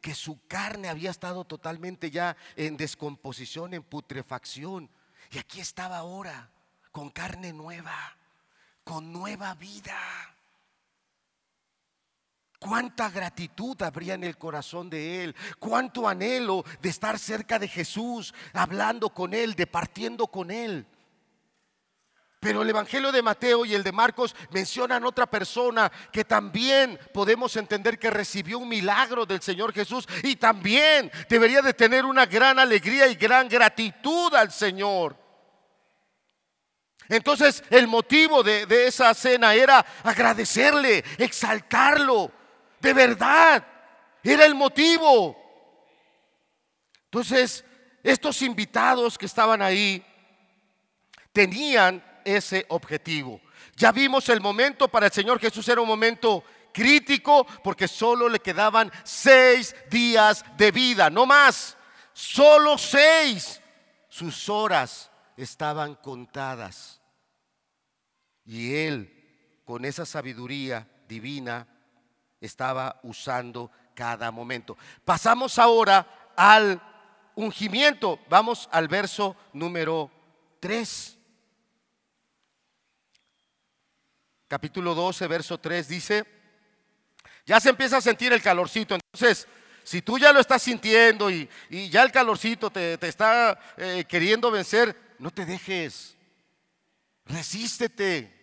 [0.00, 4.90] que su carne había estado totalmente ya en descomposición, en putrefacción.
[5.30, 6.50] Y aquí estaba ahora,
[6.92, 8.16] con carne nueva,
[8.84, 9.98] con nueva vida.
[12.58, 18.34] Cuánta gratitud habría en el corazón de él, cuánto anhelo de estar cerca de Jesús,
[18.52, 20.86] hablando con él, departiendo con él.
[22.40, 27.56] Pero el Evangelio de Mateo y el de Marcos mencionan otra persona que también podemos
[27.56, 32.60] entender que recibió un milagro del Señor Jesús y también debería de tener una gran
[32.60, 35.16] alegría y gran gratitud al Señor.
[37.08, 42.30] Entonces el motivo de, de esa cena era agradecerle, exaltarlo,
[42.80, 43.66] de verdad.
[44.22, 45.36] Era el motivo.
[47.04, 47.64] Entonces,
[48.02, 50.04] estos invitados que estaban ahí
[51.32, 53.40] tenían ese objetivo.
[53.76, 58.40] Ya vimos el momento para el Señor Jesús era un momento crítico porque solo le
[58.40, 61.76] quedaban seis días de vida, no más,
[62.12, 63.60] solo seis.
[64.08, 67.00] Sus horas estaban contadas.
[68.44, 71.66] Y él, con esa sabiduría divina,
[72.40, 74.76] estaba usando cada momento.
[75.04, 76.80] Pasamos ahora al
[77.34, 78.18] ungimiento.
[78.28, 80.10] Vamos al verso número
[80.60, 81.16] 3.
[84.48, 86.24] Capítulo 12, verso 3 dice,
[87.44, 88.94] ya se empieza a sentir el calorcito.
[88.94, 89.46] Entonces,
[89.84, 91.48] si tú ya lo estás sintiendo y,
[91.90, 96.16] ya el calorcito te, está eh, queriendo vencer, no te dejes.
[97.26, 98.34] Resístete.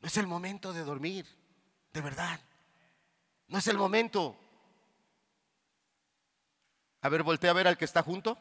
[0.00, 1.26] No es el momento de dormir,
[1.92, 2.40] de verdad.
[3.48, 4.36] No es el momento.
[7.02, 8.38] A ver, voltea a ver al que está junto.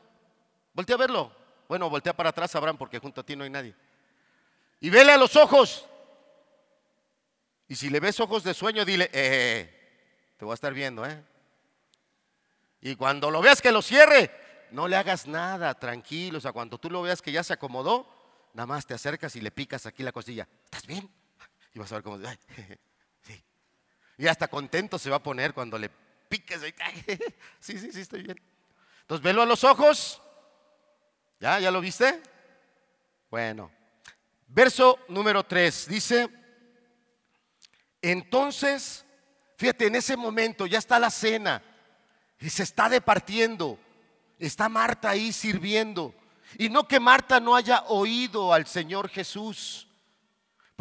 [0.73, 1.35] Voltea a verlo.
[1.67, 3.75] Bueno, voltea para atrás, Abraham, porque junto a ti no hay nadie.
[4.79, 5.85] Y vele a los ojos.
[7.67, 11.23] Y si le ves ojos de sueño, dile, eh, te voy a estar viendo, ¿eh?
[12.81, 14.29] Y cuando lo veas que lo cierre,
[14.71, 16.37] no le hagas nada, tranquilo.
[16.37, 18.07] O sea, cuando tú lo veas que ya se acomodó,
[18.53, 20.47] nada más te acercas y le picas aquí la costilla.
[20.65, 21.09] ¿Estás bien?
[21.73, 22.17] Y vas a ver cómo.
[22.17, 22.25] sí.
[24.17, 25.89] Y hasta contento se va a poner cuando le
[26.29, 26.61] piques.
[27.59, 28.39] sí, sí, sí, estoy bien.
[29.01, 30.21] Entonces, velo a los ojos.
[31.39, 31.59] ¿Ya?
[31.59, 32.21] ¿Ya lo viste?
[33.29, 33.71] Bueno.
[34.47, 36.29] Verso número 3 dice,
[38.03, 39.03] entonces,
[39.57, 41.63] fíjate, en ese momento ya está la cena
[42.39, 43.79] y se está departiendo.
[44.37, 46.13] Está Marta ahí sirviendo.
[46.57, 49.87] Y no que Marta no haya oído al Señor Jesús.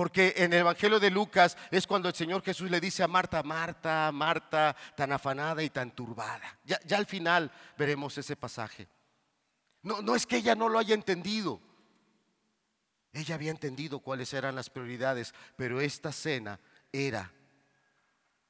[0.03, 3.41] Porque en el Evangelio de Lucas es cuando el Señor Jesús le dice a Marta,
[3.45, 6.59] Marta, Marta, tan afanada y tan turbada.
[6.65, 8.89] Ya, ya al final veremos ese pasaje.
[9.81, 11.61] No, no es que ella no lo haya entendido.
[13.13, 16.59] Ella había entendido cuáles eran las prioridades, pero esta cena
[16.91, 17.31] era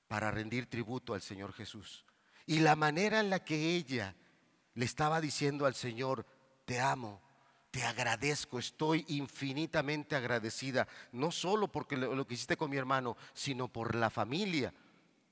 [0.09, 2.07] para rendir tributo al Señor Jesús.
[2.47, 4.17] Y la manera en la que ella
[4.73, 6.25] le estaba diciendo al Señor,
[6.65, 7.21] te amo,
[7.73, 13.67] te agradezco, estoy infinitamente agradecida, no solo porque lo, que hiciste con mi hermano, sino
[13.67, 14.75] por la familia.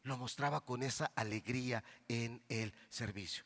[0.05, 3.44] Lo mostraba con esa alegría en el servicio.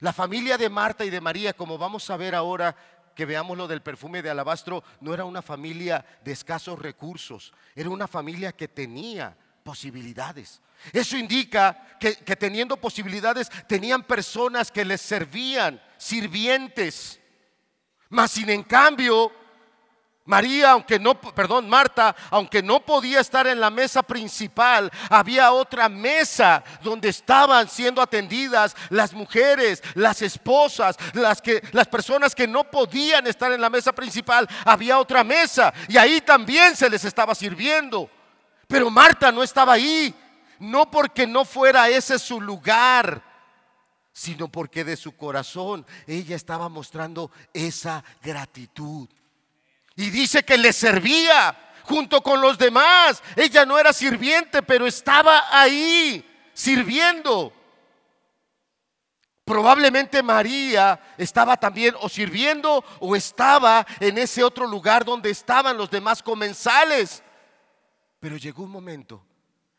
[0.00, 2.76] La familia de Marta y de María, como vamos a ver ahora
[3.14, 7.90] que veamos lo del perfume de alabastro, no era una familia de escasos recursos, era
[7.90, 10.60] una familia que tenía posibilidades.
[10.92, 17.20] Eso indica que, teniendo posibilidades tenían personas que les servían, sirvientes.
[18.08, 19.32] Mas sin en cambio,
[20.28, 25.88] María, aunque no, perdón, Marta, aunque no podía estar en la mesa principal, había otra
[25.88, 32.64] mesa donde estaban siendo atendidas las mujeres, las esposas, las que las personas que no
[32.64, 37.34] podían estar en la mesa principal, había otra mesa y ahí también se les estaba
[37.34, 38.10] sirviendo.
[38.66, 40.14] Pero Marta no estaba ahí,
[40.58, 43.22] no porque no fuera ese su lugar,
[44.18, 49.08] sino porque de su corazón ella estaba mostrando esa gratitud.
[49.94, 53.22] Y dice que le servía junto con los demás.
[53.36, 57.52] Ella no era sirviente, pero estaba ahí sirviendo.
[59.44, 65.90] Probablemente María estaba también o sirviendo o estaba en ese otro lugar donde estaban los
[65.90, 67.22] demás comensales.
[68.18, 69.24] Pero llegó un momento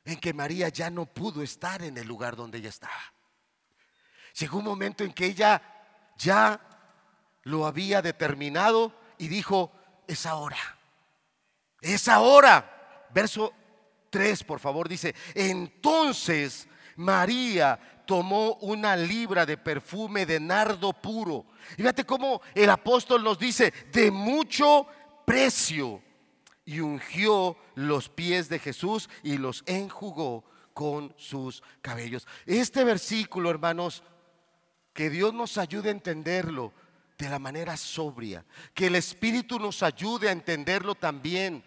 [0.05, 3.18] en que María ya no pudo estar en el lugar donde ella estaba.
[4.39, 5.61] Llegó un momento en que ella
[6.17, 6.59] ya
[7.43, 9.71] lo había determinado y dijo,
[10.07, 10.57] es ahora.
[11.81, 13.07] Es ahora.
[13.13, 13.53] Verso
[14.09, 21.45] 3, por favor, dice, entonces María tomó una libra de perfume de nardo puro.
[21.73, 24.87] Y fíjate cómo el apóstol nos dice, de mucho
[25.25, 26.01] precio
[26.65, 30.43] y ungió los pies de Jesús y los enjugó
[30.73, 32.27] con sus cabellos.
[32.45, 34.03] Este versículo, hermanos,
[34.93, 36.73] que Dios nos ayude a entenderlo
[37.17, 41.63] de la manera sobria, que el Espíritu nos ayude a entenderlo también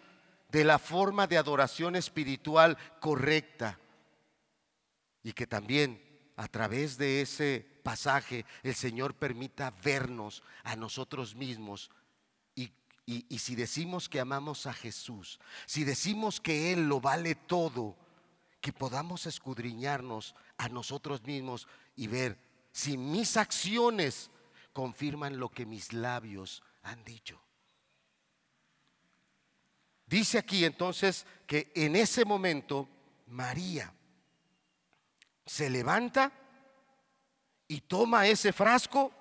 [0.49, 3.79] de la forma de adoración espiritual correcta.
[5.23, 6.01] Y que también
[6.35, 11.91] a través de ese pasaje el Señor permita vernos a nosotros mismos.
[13.05, 17.97] Y, si decimos que amamos a Jesús, si decimos que Él lo vale todo,
[18.61, 21.67] que podamos escudriñarnos a nosotros mismos
[21.97, 22.37] y ver
[22.73, 24.31] si mis acciones
[24.73, 27.39] confirman lo que mis labios han dicho.
[30.07, 32.89] Dice aquí entonces que en ese momento
[33.27, 33.93] María
[35.45, 36.31] se levanta
[37.67, 39.11] y toma ese frasco.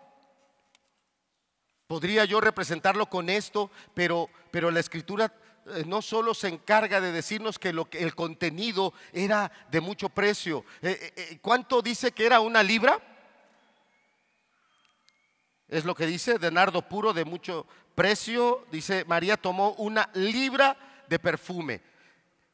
[1.86, 5.32] Podría yo representarlo con esto, pero, pero la escritura
[5.66, 10.64] eh, no solo se encarga de decirnos que, lo, el contenido era de mucho precio.
[10.80, 13.11] Eh, eh, ¿Cuánto dice que era una libra?
[15.72, 18.66] Es lo que dice, de nardo puro de mucho precio.
[18.70, 20.76] Dice, María tomó una libra
[21.08, 21.80] de perfume.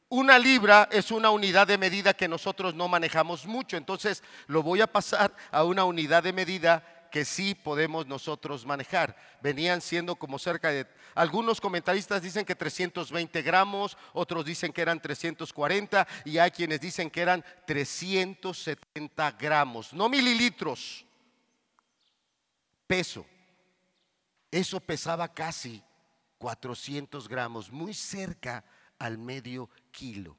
[0.07, 4.79] Una libra es una unidad de medida que nosotros no manejamos mucho, entonces lo voy
[4.79, 9.17] a pasar a una unidad de medida que sí podemos nosotros manejar.
[9.41, 15.01] Venían siendo como cerca de, algunos comentaristas dicen que 320 gramos, otros dicen que eran
[15.01, 21.05] 340 y hay quienes dicen que eran 370 gramos, no mililitros,
[22.89, 23.23] peso.
[24.49, 25.83] Eso pesaba casi
[26.39, 28.65] 400 gramos, muy cerca
[28.97, 30.35] al medio kilo.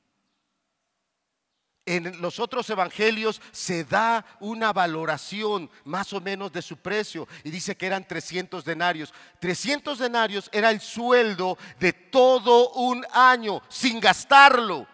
[1.86, 7.50] En los otros evangelios se da una valoración más o menos de su precio y
[7.50, 9.14] dice que eran 300 denarios.
[9.38, 14.88] 300 denarios era el sueldo de todo un año sin gastarlo.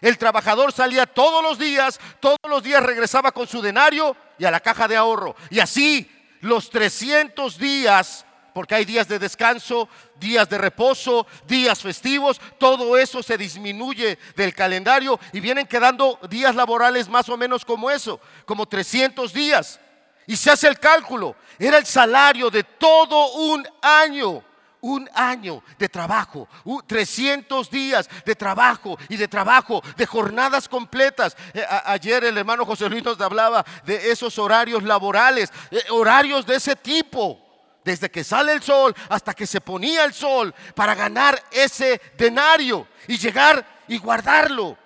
[0.00, 4.50] El trabajador salía todos los días, todos los días regresaba con su denario y a
[4.50, 5.36] la caja de ahorro.
[5.50, 6.10] Y así
[6.44, 9.88] los 300 días porque hay días de descanso,
[10.20, 16.54] días de reposo, días festivos, todo eso se disminuye del calendario y vienen quedando días
[16.54, 19.80] laborales más o menos como eso, como 300 días.
[20.26, 24.44] Y se hace el cálculo, era el salario de todo un año
[24.84, 26.46] un año de trabajo,
[26.86, 31.34] 300 días de trabajo y de trabajo, de jornadas completas.
[31.54, 36.56] Eh, ayer el hermano José Luis nos hablaba de esos horarios laborales, eh, horarios de
[36.56, 37.40] ese tipo
[37.82, 42.86] desde que sale el sol hasta que se ponía el sol para ganar ese denario
[43.08, 44.76] y llegar y guardarlo.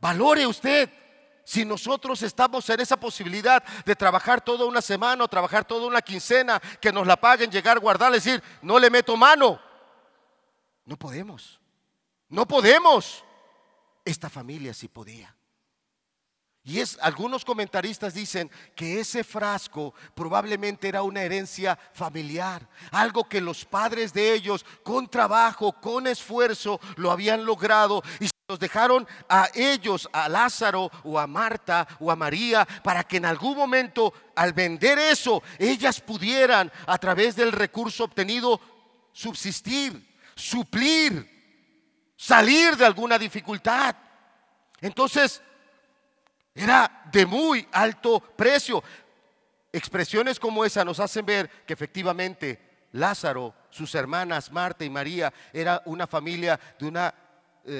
[0.00, 0.88] Valore usted
[1.48, 6.02] si nosotros estamos en esa posibilidad de trabajar toda una semana o trabajar toda una
[6.02, 9.58] quincena, que nos la paguen, llegar, guardar, decir, no le meto mano.
[10.84, 11.58] No podemos.
[12.28, 13.24] No podemos.
[14.04, 15.34] Esta familia sí podía.
[16.64, 23.40] Y es, algunos comentaristas dicen que ese frasco probablemente era una herencia familiar, algo que
[23.40, 29.50] los padres de ellos con trabajo, con esfuerzo, lo habían logrado y los dejaron a
[29.54, 34.54] ellos, a Lázaro o a Marta o a María, para que en algún momento al
[34.54, 38.58] vender eso, ellas pudieran a través del recurso obtenido
[39.12, 43.94] subsistir, suplir, salir de alguna dificultad.
[44.80, 45.42] Entonces,
[46.54, 48.82] era de muy alto precio.
[49.70, 55.82] Expresiones como esa nos hacen ver que efectivamente Lázaro, sus hermanas Marta y María, era
[55.84, 57.14] una familia de una,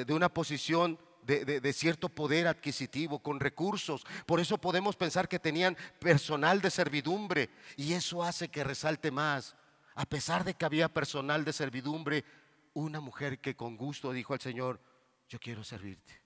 [0.04, 4.06] de una posición de, de, cierto poder adquisitivo, con recursos.
[4.26, 9.56] Por eso podemos pensar que tenían personal de servidumbre y eso hace que resalte más.
[9.94, 12.24] A pesar de que había personal de servidumbre,
[12.72, 14.80] una mujer que con gusto dijo al Señor,
[15.28, 16.22] yo quiero servirte,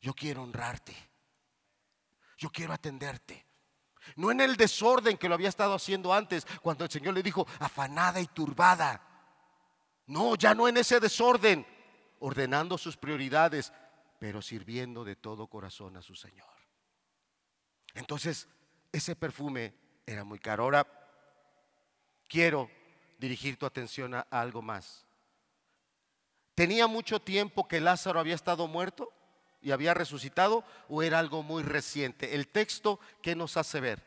[0.00, 0.96] yo quiero honrarte
[2.36, 3.46] yo quiero atenderte.
[4.14, 7.46] No en el desorden que lo había estado haciendo antes, cuando el Señor le dijo,
[7.58, 9.02] afanada y turbada.
[10.06, 11.66] No, ya no en ese desorden,
[12.20, 13.72] ordenando sus prioridades,
[14.18, 16.48] pero sirviendo de todo corazón a su Señor.
[17.94, 18.48] Entonces,
[18.92, 19.74] ese perfume
[20.06, 20.64] era muy caro.
[20.64, 20.86] Ahora,
[22.28, 22.70] quiero
[23.18, 25.06] dirigir tu atención a algo más.
[26.54, 29.12] ¿Tenía mucho tiempo que Lázaro había estado muerto?
[29.66, 32.36] y había resucitado o era algo muy reciente?
[32.36, 34.00] El texto que nos hace ver.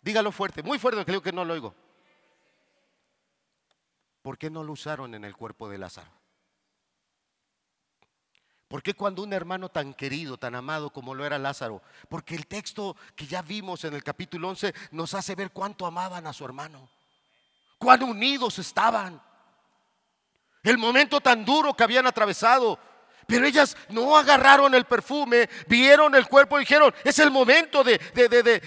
[0.00, 1.74] Dígalo fuerte, muy fuerte, creo que no lo oigo.
[4.26, 6.10] ¿Por qué no lo usaron en el cuerpo de Lázaro?
[8.66, 11.80] ¿Por qué cuando un hermano tan querido, tan amado como lo era Lázaro?
[12.08, 16.26] Porque el texto que ya vimos en el capítulo 11 nos hace ver cuánto amaban
[16.26, 16.90] a su hermano,
[17.78, 19.22] cuán unidos estaban.
[20.64, 22.80] El momento tan duro que habían atravesado,
[23.28, 27.96] pero ellas no agarraron el perfume, vieron el cuerpo y dijeron, es el momento de,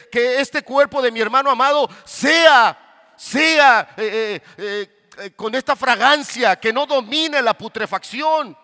[0.10, 4.99] que este cuerpo de mi hermano amado sea, sea eh, eh, eh,
[5.36, 8.58] con esta fragancia, que no domine la putrefacción.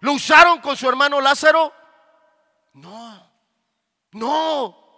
[0.00, 1.72] ¿Lo usaron con su hermano Lázaro?
[2.74, 3.30] No,
[4.12, 4.88] no.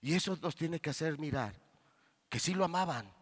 [0.00, 1.54] Y eso nos tiene que hacer mirar
[2.28, 3.12] que sí lo amaban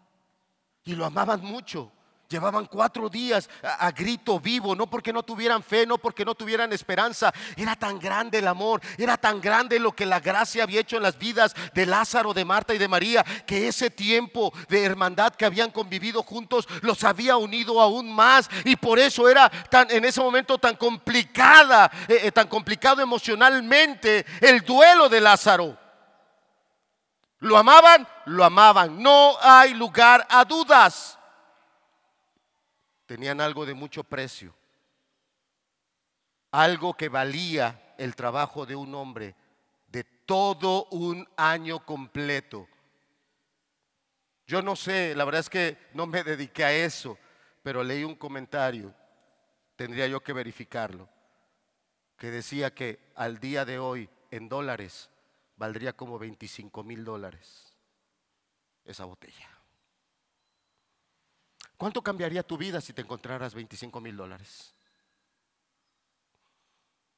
[0.85, 1.93] y lo amaban mucho
[2.31, 6.73] Llevaban cuatro días a, grito vivo, no porque no tuvieran fe, no porque no tuvieran
[6.73, 7.35] esperanza.
[7.57, 11.03] Era tan grande el amor, era tan grande lo que la gracia había hecho en
[11.03, 15.45] las vidas de Lázaro, de Marta y de María, que ese tiempo de hermandad que
[15.45, 18.49] habían convivido juntos los había unido aún más.
[18.65, 24.25] Y por eso era tan, en ese momento tan complicada, eh, eh, tan complicado emocionalmente
[24.41, 25.77] el duelo de Lázaro.
[27.41, 28.07] ¿Lo amaban?
[28.27, 29.03] Lo amaban.
[29.03, 31.17] No hay lugar a dudas
[33.11, 34.55] tenían algo de mucho precio,
[36.53, 39.35] algo que valía el trabajo de un hombre
[39.89, 42.69] de todo un año completo.
[44.47, 47.19] Yo no sé, la verdad es que no me dediqué a eso,
[47.65, 48.95] pero leí un comentario,
[49.75, 51.09] tendría yo que verificarlo,
[52.17, 55.11] que decía que al día de hoy en dólares
[55.57, 57.75] valdría como 25 mil dólares
[58.85, 59.60] esa botella.
[61.81, 64.75] ¿Cuánto cambiaría tu vida si te encontraras 25 mil dólares?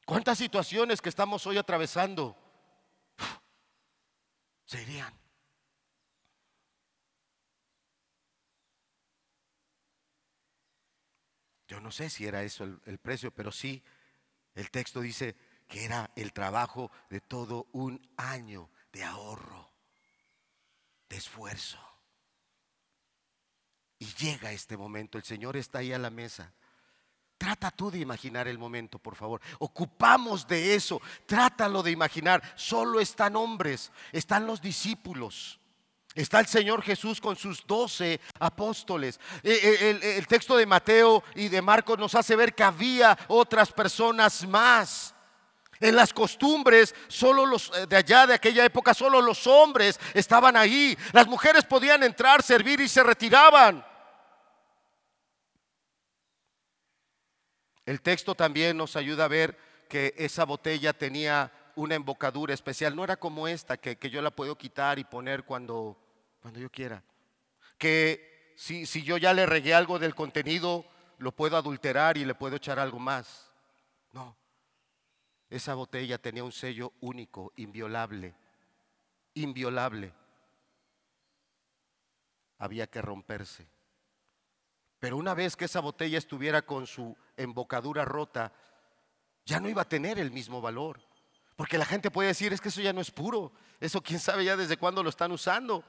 [0.06, 2.36] ¿Cuántas situaciones que estamos hoy atravesando
[4.64, 5.12] se irían?
[11.66, 13.82] Yo no sé si era eso el, el, precio, pero sí,
[14.54, 15.34] el texto dice
[15.66, 19.72] que era el trabajo de todo un año de ahorro,
[21.08, 21.91] de esfuerzo.
[24.02, 26.52] Y llega este momento, el Señor está ahí a la mesa.
[27.38, 29.40] Trata tú de imaginar el momento, por favor.
[29.60, 31.00] Ocupamos de eso.
[31.24, 32.42] Trátalo de imaginar.
[32.56, 35.60] Solo están hombres, están los discípulos.
[36.16, 39.20] Está el Señor Jesús con sus doce apóstoles.
[39.44, 43.16] Eh, eh, el, el, texto de Mateo y de Marcos nos hace ver que había
[43.28, 45.14] otras personas más.
[45.78, 50.56] En las costumbres, solo los eh, de allá, de aquella época, solo los hombres estaban
[50.56, 50.98] ahí.
[51.12, 53.91] Las mujeres podían entrar, servir y se retiraban.
[57.84, 59.58] El texto también nos ayuda a ver
[59.88, 62.94] que esa botella tenía una embocadura especial.
[62.94, 65.96] No era como esta, que, yo la puedo quitar y poner cuando,
[66.40, 67.02] cuando yo quiera.
[67.78, 70.84] Que si, si yo ya le regué algo del contenido,
[71.18, 73.50] lo puedo adulterar y le puedo echar algo más.
[74.12, 74.36] No.
[75.50, 78.34] Esa botella tenía un sello único, inviolable.
[79.34, 80.12] Inviolable.
[82.58, 83.66] Había que romperse.
[85.02, 88.52] Pero una vez que esa botella estuviera con su embocadura rota,
[89.44, 91.00] ya no iba a tener el mismo valor.
[91.56, 93.50] Porque la gente puede decir, es que eso ya no es puro.
[93.80, 95.82] Eso quién sabe ya desde cuándo lo están usando.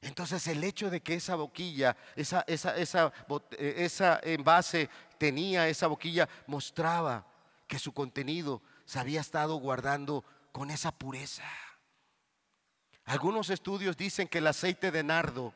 [0.00, 3.12] Entonces el hecho de que esa boquilla, esa, esa, esa,
[3.52, 7.24] eh, esa envase tenía esa boquilla, mostraba
[7.68, 11.44] que su contenido se había estado guardando con esa pureza.
[13.04, 15.54] Algunos estudios dicen que el aceite de nardo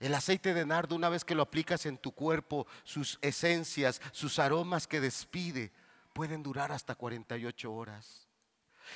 [0.00, 4.38] el aceite de nardo, una vez que lo aplicas en tu cuerpo, sus esencias, sus
[4.38, 5.72] aromas que despide,
[6.14, 8.26] pueden durar hasta 48 horas.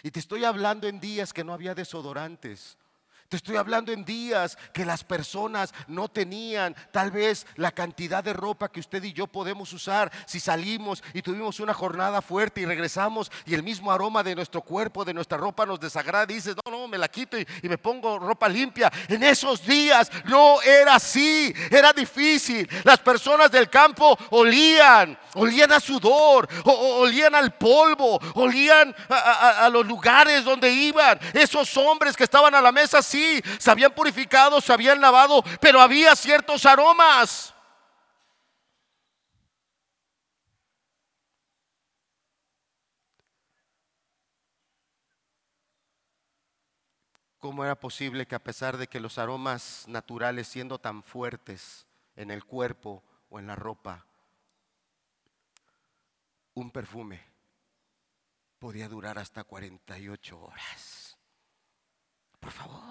[0.02, 2.78] Y te estoy hablando en días que no había desodorantes,
[3.36, 8.70] estoy hablando en días que las personas no tenían tal vez la cantidad de ropa
[8.70, 13.30] que usted y yo podemos usar si salimos y tuvimos una jornada fuerte y regresamos
[13.46, 16.24] y el mismo aroma de nuestro cuerpo, de nuestra ropa nos desagrada.
[16.30, 18.92] Y dices, no, no, me la quito y, me pongo ropa limpia.
[19.08, 22.68] En esos días no era así, era difícil.
[22.84, 29.86] Las personas del campo olían, olían a sudor, olían al polvo, olían a, a los
[29.86, 31.18] lugares donde iban.
[31.32, 33.23] Esos hombres que estaban a la mesa sí,
[33.58, 37.54] se habían purificado, se habían lavado, pero había ciertos aromas.
[47.44, 52.30] ¿Cómo era posible que a pesar de que los aromas naturales siendo tan fuertes en
[52.30, 54.06] el cuerpo o en la ropa,
[56.54, 57.20] un perfume
[58.58, 61.18] podía durar hasta 48 horas?
[62.40, 62.83] Por favor.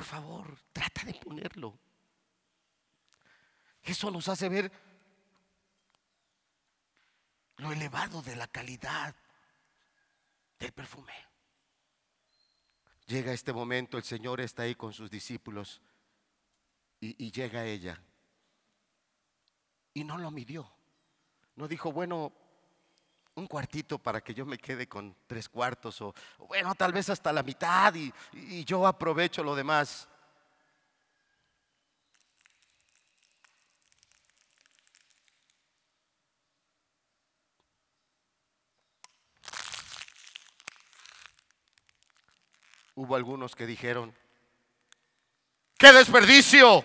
[0.00, 1.78] Por favor, trata de ponerlo.
[3.82, 4.72] Eso nos hace ver
[7.58, 9.14] lo elevado de la calidad
[10.58, 11.12] del perfume.
[13.08, 15.82] Llega este momento, el Señor está ahí con sus discípulos
[16.98, 18.02] y, y llega ella.
[19.92, 20.72] Y no lo midió.
[21.56, 22.32] No dijo, bueno,
[23.34, 26.14] un cuartito para que yo me quede con tres cuartos o,
[26.48, 28.12] bueno, tal vez hasta la mitad y,
[28.64, 30.06] yo aprovecho lo demás.
[42.94, 44.14] Hubo algunos que dijeron,
[45.78, 46.84] ¡qué desperdicio!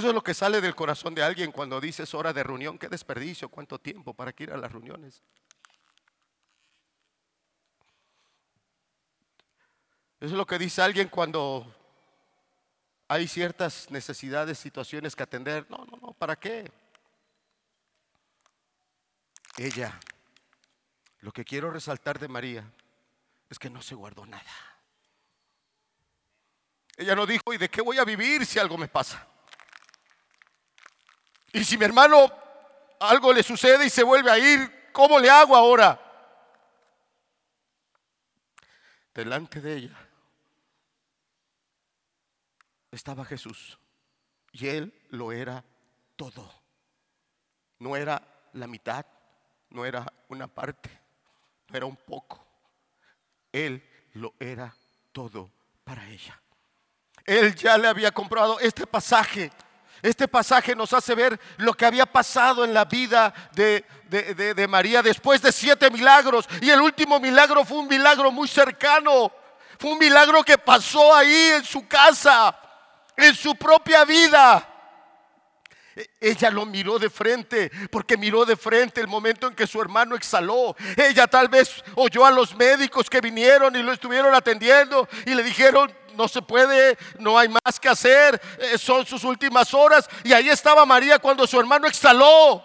[0.00, 2.78] Eso es lo que sale del corazón de alguien cuando dices hora de reunión.
[2.78, 5.22] Qué desperdicio, cuánto tiempo para que ir a las reuniones.
[10.18, 11.70] Eso es lo que dice alguien cuando
[13.08, 15.66] hay ciertas necesidades, situaciones que atender.
[15.68, 16.72] No, no, no, ¿para qué?
[19.58, 20.00] Ella,
[21.20, 22.64] lo que quiero resaltar de María
[23.50, 24.80] es que no se guardó nada.
[26.96, 29.26] Ella no dijo, ¿y de qué voy a vivir si algo me pasa?
[31.52, 32.30] Y si mi hermano
[33.00, 35.98] algo le sucede y se vuelve a ir, ¿cómo le hago ahora?
[39.14, 40.08] Delante de ella
[42.90, 43.78] estaba Jesús
[44.52, 45.64] y él lo era
[46.16, 46.52] todo.
[47.78, 48.22] No era
[48.52, 49.06] la mitad,
[49.70, 50.90] no era una parte,
[51.68, 52.46] no era un poco.
[53.52, 53.82] Él
[54.14, 54.74] lo era
[55.12, 55.50] todo
[55.84, 56.40] para ella.
[57.24, 59.50] Él ya le había comprado este pasaje.
[60.02, 65.02] Este pasaje nos hace ver lo que había pasado en la vida de, de, María
[65.02, 66.48] después de siete milagros.
[66.60, 69.32] Y el último milagro fue un milagro muy cercano.
[69.78, 72.56] Fue un milagro que pasó ahí en su casa
[73.20, 74.66] en su propia vida.
[75.94, 79.80] E, ella lo miró de frente, porque miró de frente el momento en que su
[79.80, 80.74] hermano exhaló.
[80.96, 85.42] Ella tal vez oyó a los médicos que vinieron y lo estuvieron atendiendo y le
[85.42, 90.06] dijeron, no se puede, no hay más que hacer, eh, son sus últimas horas.
[90.22, 92.62] Y ahí estaba María cuando su hermano exhaló.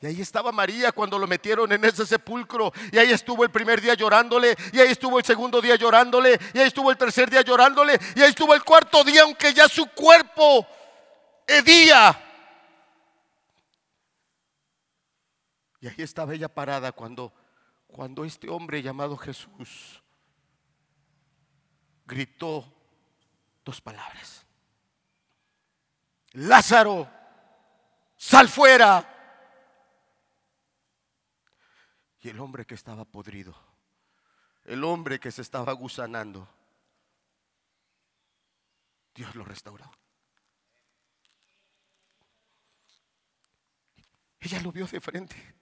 [0.00, 2.72] Y ahí estaba María cuando lo metieron en ese sepulcro.
[2.92, 4.54] Y ahí estuvo el primer día llorándole.
[4.72, 6.38] Y ahí estuvo el segundo día llorándole.
[6.54, 7.98] Y ahí estuvo el tercer día llorándole.
[8.14, 10.64] Y ahí estuvo el cuarto día, aunque ya su cuerpo
[11.44, 12.22] hedía.
[15.80, 17.32] Y ahí estaba ella parada cuando,
[17.88, 20.02] cuando este hombre llamado Jesús
[22.06, 22.75] gritó
[23.66, 24.46] dos palabras.
[26.34, 27.10] Lázaro,
[28.16, 29.12] sal fuera.
[32.20, 33.54] Y el hombre que estaba podrido,
[34.64, 36.48] el hombre que se estaba gusanando,
[39.14, 39.90] Dios lo restauró.
[44.38, 45.54] Ella lo vio de frente,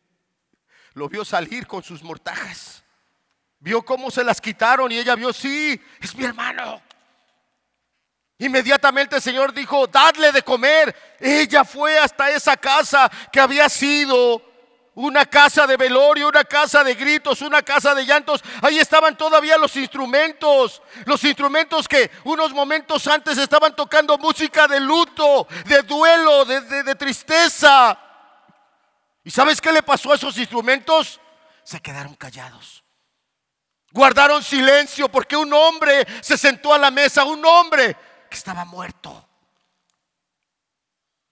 [0.92, 2.84] lo vio salir con sus mortajas,
[3.61, 6.82] vio cómo se las quitaron y ella vio, sí, es mi hermano.
[8.39, 11.16] Inmediatamente el Señor dijo, dadle de comer.
[11.20, 14.43] Ella fue hasta esa casa que había sido
[14.95, 18.43] una casa de velorio, una casa de gritos, una casa de llantos.
[18.62, 24.80] Ahí estaban todavía los instrumentos, los instrumentos que unos momentos antes estaban tocando música de
[24.80, 27.99] luto, de duelo, de, tristeza.
[29.22, 31.20] ¿Y sabes qué le pasó a esos instrumentos?
[31.64, 32.85] Se quedaron callados.
[33.93, 37.97] Guardaron silencio porque un hombre se sentó a la mesa, un hombre
[38.35, 39.28] estaba muerto,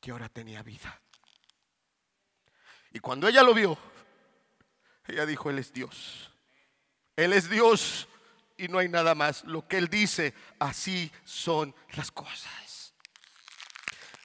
[0.00, 1.00] que ahora tenía vida.
[2.92, 3.78] Y cuando ella lo vio,
[5.06, 6.30] ella dijo, Él es Dios.
[7.16, 8.08] Él es Dios
[8.56, 9.44] y no hay nada más.
[9.44, 12.94] Lo que Él dice, así son las cosas.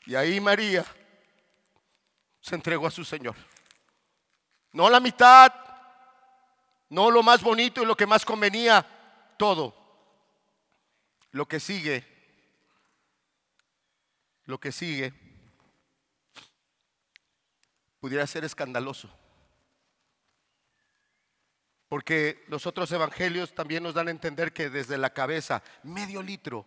[0.06, 0.86] Y ahí María
[2.40, 3.36] se entregó a su Señor.
[4.72, 5.54] No la mitad,
[6.90, 8.86] no lo más bonito y lo que más convenía,
[9.38, 9.76] todo.
[11.32, 12.17] Lo que sigue,
[14.48, 15.14] lo que sigue
[18.00, 19.10] pudiera ser escandaloso.
[21.90, 26.66] Porque los otros evangelios también nos dan a entender que desde la cabeza, medio litro,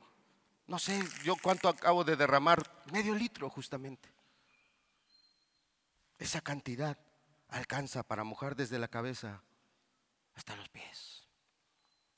[0.67, 2.63] no sé yo cuánto acabo de derramar,
[2.93, 4.09] medio litro justamente.
[6.19, 6.99] Esa cantidad
[7.49, 9.43] alcanza para mojar desde la cabeza
[10.35, 11.29] hasta los pies.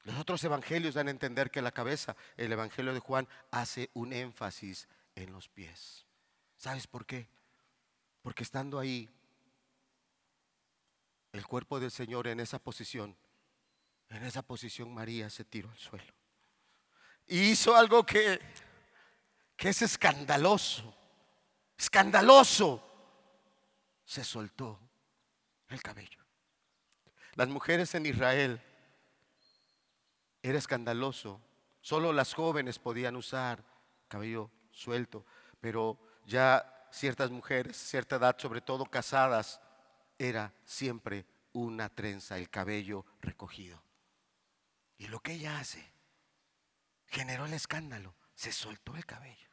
[0.02, 4.12] Los otros evangelios dan a entender que la cabeza, el evangelio de Juan, hace un
[4.12, 6.06] énfasis en los pies.
[6.56, 7.28] ¿Sabes por qué?
[8.22, 9.08] Porque estando ahí,
[11.32, 13.16] el cuerpo del Señor en esa posición,
[14.10, 16.12] en esa posición María se tiró al suelo.
[17.26, 18.40] Y hizo algo que,
[19.56, 20.94] que es escandaloso,
[21.76, 22.88] escandaloso.
[24.04, 24.78] Se soltó
[25.68, 26.22] el cabello.
[27.34, 28.60] Las mujeres en Israel
[30.42, 31.40] era escandaloso.
[31.80, 33.64] Solo las jóvenes podían usar
[34.08, 34.50] cabello
[34.82, 35.24] suelto,
[35.60, 39.60] pero ya ciertas mujeres, cierta edad, sobre todo casadas,
[40.18, 43.82] era siempre una trenza, el cabello recogido.
[44.98, 45.92] Y lo que ella hace
[47.06, 49.48] generó el escándalo, se soltó el cabello.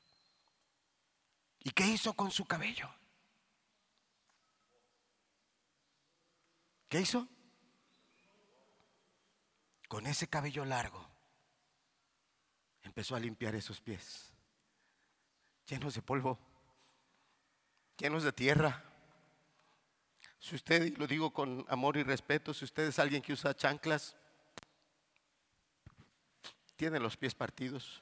[1.59, 2.89] ¿Y qué hizo con su cabello?
[6.87, 7.27] ¿Qué hizo?
[9.87, 11.05] Con ese cabello largo
[12.83, 14.28] empezó a limpiar esos pies,
[15.69, 16.39] llenos de polvo
[17.99, 18.83] llenos de tierra.
[20.39, 23.55] Si usted, y lo digo con amor y respeto, si usted es alguien que usa
[23.55, 24.15] chanclas,
[26.77, 28.01] tiene los pies partidos,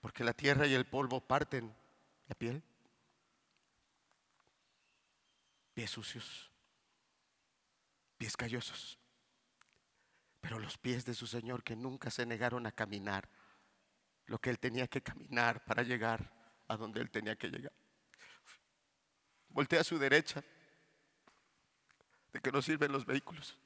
[0.00, 1.74] porque la tierra y el polvo parten
[2.28, 2.62] la piel.
[5.74, 6.52] Pies sucios,
[8.16, 8.96] pies callosos,
[10.40, 13.28] pero los pies de su Señor que nunca se negaron a caminar
[14.26, 17.72] lo que él tenía que caminar para llegar a donde él tenía que llegar.
[19.48, 20.42] Voltea a su derecha.
[22.32, 23.56] ¿De qué nos sirven los vehículos?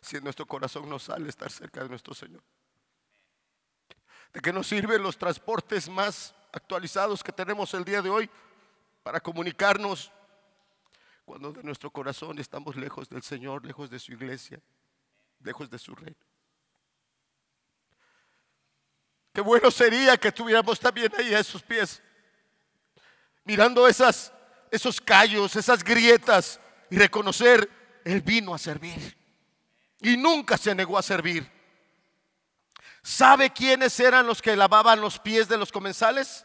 [0.00, 2.42] Si en nuestro corazón no sale estar cerca de nuestro Señor.
[4.32, 8.30] ¿De qué nos sirven los transportes más actualizados que tenemos el día de hoy
[9.02, 10.12] para comunicarnos
[11.24, 14.60] cuando de nuestro corazón estamos lejos del Señor, lejos de su iglesia,
[15.40, 16.31] lejos de su reino?
[19.32, 22.02] Qué bueno sería que estuviéramos también ahí a esos pies,
[23.44, 24.32] mirando esas,
[24.70, 26.60] esos callos, esas grietas
[26.90, 27.68] y reconocer,
[28.04, 29.16] Él vino a servir
[30.02, 31.50] y nunca se negó a servir.
[33.02, 36.44] ¿Sabe quiénes eran los que lavaban los pies de los comensales?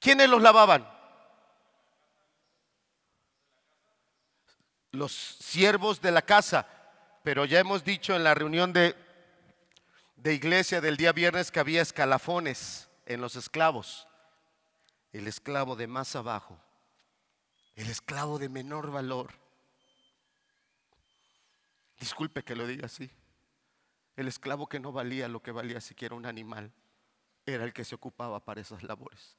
[0.00, 0.88] ¿Quiénes los lavaban?
[4.92, 6.66] Los siervos de la casa.
[7.22, 8.96] Pero ya hemos dicho en la reunión de
[10.18, 14.06] de iglesia del día viernes que había escalafones en los esclavos.
[15.12, 16.58] El esclavo de más abajo,
[17.76, 19.32] el esclavo de menor valor.
[21.98, 23.10] Disculpe que lo diga así.
[24.16, 26.72] El esclavo que no valía lo que valía siquiera un animal
[27.46, 29.36] era el que se ocupaba para esas labores.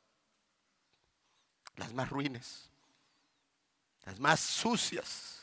[1.75, 2.71] Las más ruines,
[4.05, 5.41] las más sucias.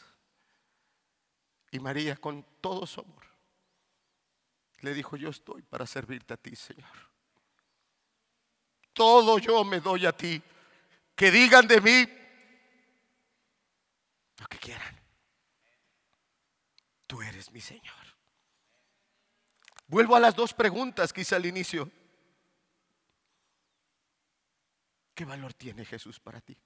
[1.70, 3.25] Y María con todo su amor
[4.86, 6.96] le dijo, yo estoy para servirte a ti, Señor.
[8.92, 10.40] Todo yo me doy a ti.
[11.16, 12.08] Que digan de mí
[14.38, 14.96] lo que quieran.
[17.08, 17.94] Tú eres mi Señor.
[19.88, 21.90] Vuelvo a las dos preguntas que hice al inicio.
[25.16, 26.56] ¿Qué valor tiene Jesús para ti?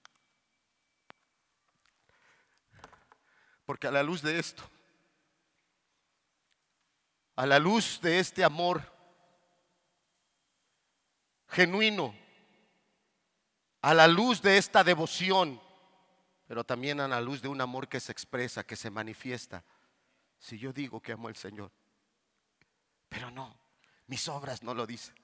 [3.65, 4.69] Porque a la luz de esto,
[7.41, 8.83] a la luz de este amor
[11.49, 12.15] genuino,
[13.81, 15.59] a la luz de esta devoción,
[16.47, 19.65] pero también a la luz de un amor que se expresa, que se manifiesta.
[20.39, 21.73] Si yo digo que amo al Señor,
[23.09, 23.59] pero no,
[24.07, 25.15] mis obras no lo dicen.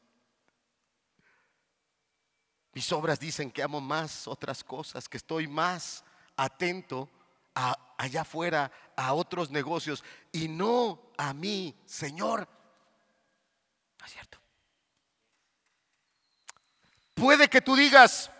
[2.72, 6.02] Mis obras dicen que amo más otras cosas, que estoy más
[6.34, 7.10] atento
[7.56, 12.48] allá afuera a otros negocios y no a mí, Señor.
[13.98, 14.38] No es cierto.
[17.14, 18.30] Puede que tú digas,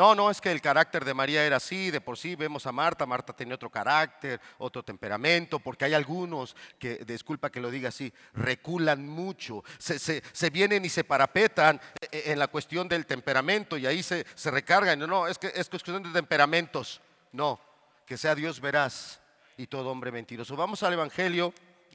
[0.00, 2.72] no, no, es que el carácter de María era así, de por sí vemos a
[2.72, 7.90] Marta, Marta tenía otro carácter, otro temperamento, porque hay algunos que, disculpa que lo diga
[7.90, 13.76] así, reculan mucho, se, vienen y se parapetan eh, eh, en la cuestión del temperamento
[13.76, 14.98] y ahí se, se recargan.
[14.98, 17.02] No, no, es que es cuestión de temperamentos.
[17.32, 17.60] No,
[18.06, 19.20] que sea Dios veraz
[19.58, 20.56] y todo hombre mentiroso.
[20.56, 21.52] Vamos al Evangelio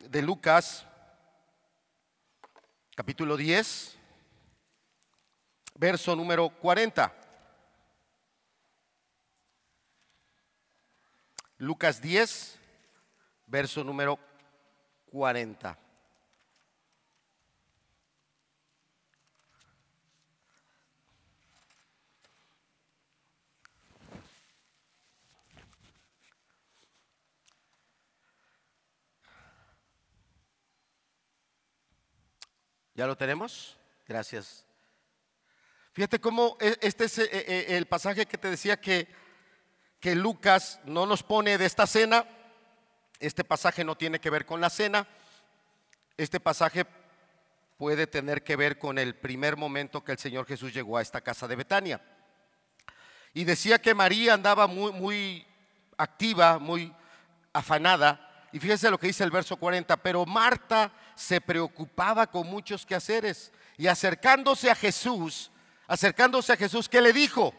[0.08, 0.86] de Lucas,
[2.96, 3.98] capítulo 10,
[5.74, 7.25] verso número 40.
[11.58, 12.60] Lucas 10,
[13.48, 14.20] verso número
[15.06, 15.80] 40.
[32.96, 33.78] ¿Ya lo tenemos?
[34.06, 34.66] Gracias.
[35.94, 39.08] Fíjate cómo e, este es eh, eh, el pasaje que te decía que
[40.00, 42.26] que Lucas no nos pone de esta cena.
[43.20, 45.08] Este pasaje no tiene que ver con la cena.
[46.18, 46.86] Este pasaje
[47.78, 51.22] puede tener que ver con el primer momento que el Señor Jesús llegó a esta
[51.22, 52.02] casa de Betania.
[53.34, 55.46] Y decía que María andaba muy, muy
[55.98, 56.94] activa, muy
[57.52, 58.48] afanada.
[58.54, 63.52] Y fíjense lo que dice el verso 40, pero Marta se preocupaba con muchos quehaceres.
[63.78, 65.52] Y acercándose a Jesús,
[65.88, 67.54] acercándose a Jesús, ¿qué le dijo?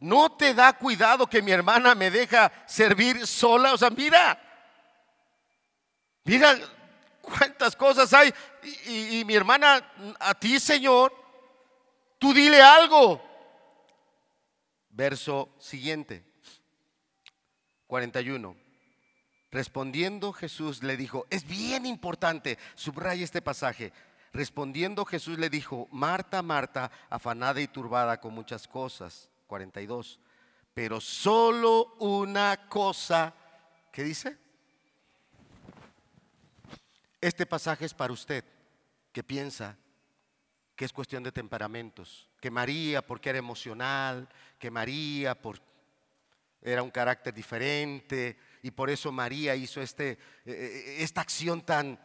[0.00, 3.74] ¿No te da cuidado que mi hermana me deja servir sola?
[3.74, 4.40] O sea, mira,
[6.24, 6.58] mira
[7.20, 8.32] cuántas cosas hay.
[8.86, 9.86] Y, mi hermana,
[10.18, 11.14] a ti, Señor,
[12.18, 13.22] tú dile algo.
[14.88, 16.24] Verso siguiente,
[17.86, 18.56] 41.
[19.52, 23.92] Respondiendo Jesús le dijo, es bien importante, subraya este pasaje,
[24.32, 29.28] Respondiendo Jesús le dijo, Marta, Marta, afanada y turbada con muchas cosas.
[29.50, 30.20] 42.
[30.72, 33.34] Pero solo una cosa,
[33.92, 34.38] ¿qué dice?
[37.20, 38.44] Este pasaje es para usted
[39.12, 39.76] que piensa
[40.76, 44.28] que es cuestión de temperamentos, que María porque era emocional,
[44.58, 45.60] que María por,
[46.62, 51.98] era un carácter diferente y por eso María hizo este, eh, eh, esta acción tan,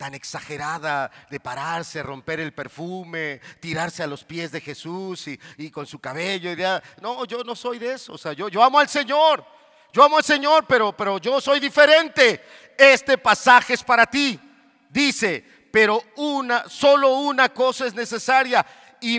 [0.00, 5.28] tan exagerada de pararse, romper el perfume, tirarse a los pies de Jesús
[5.58, 6.50] y, con su cabello.
[6.52, 8.14] Y no, yo no soy de eso.
[8.14, 9.44] O sea, yo, yo amo al Señor.
[9.92, 12.42] Yo amo al Señor, pero, pero yo soy diferente.
[12.78, 14.40] Este pasaje es para ti.
[14.88, 18.64] Dice, pero una, solo una cosa es necesaria
[19.02, 19.18] y,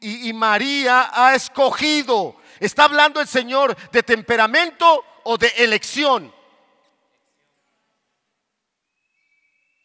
[0.00, 2.36] y, María ha escogido.
[2.58, 6.30] ¿Está hablando el Señor de temperamento o de elección?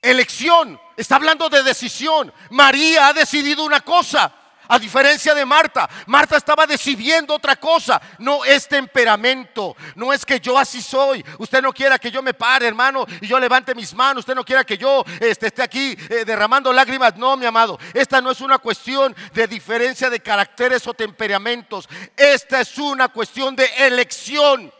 [0.05, 2.31] Elección, está hablando de decisión.
[2.51, 4.31] María ha decidido una cosa.
[4.67, 7.99] A diferencia de Marta, Marta estaba decidiendo otra cosa.
[8.19, 11.25] No es temperamento, no es que yo así soy.
[11.39, 14.21] Usted no quiera que yo me pare, hermano, y yo levante mis manos.
[14.21, 17.15] Usted no quiera que yo este, esté aquí eh, derramando lágrimas.
[17.15, 21.87] No, mi amado, esta no es una cuestión de diferencia de caracteres o temperamentos.
[22.15, 24.71] Esta es una cuestión de elección.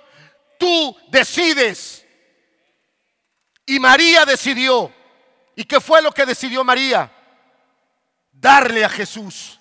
[0.60, 2.06] Tú decides.
[3.66, 4.95] Y María decidió.
[5.56, 7.12] ¿Y qué fue lo que decidió María?
[8.32, 9.60] Darle a Jesús.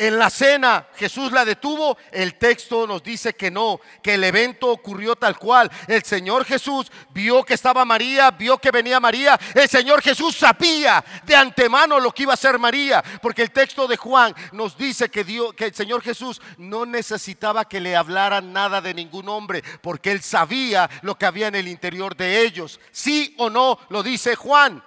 [0.00, 4.68] En la cena Jesús la detuvo, el texto nos dice que no, que el evento
[4.68, 5.70] ocurrió tal cual.
[5.86, 9.38] El Señor Jesús vio que estaba María, vio que venía María.
[9.54, 13.86] El Señor Jesús sabía de antemano lo que iba a ser María, porque el texto
[13.86, 15.22] de Juan nos dice que,
[15.54, 20.22] que el Señor Jesús no necesitaba que le hablaran nada de ningún hombre, porque él
[20.22, 22.80] sabía lo que había en el interior de ellos.
[22.90, 24.82] Sí o no, lo dice Juan.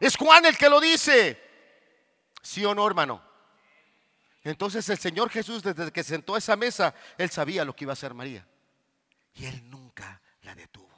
[0.00, 1.40] Es Juan el que lo dice.
[2.42, 3.29] Sí o no, hermano.
[4.42, 7.92] Entonces el Señor Jesús, desde que sentó a esa mesa, él sabía lo que iba
[7.92, 8.46] a hacer María.
[9.34, 10.88] Y él nunca la detuvo.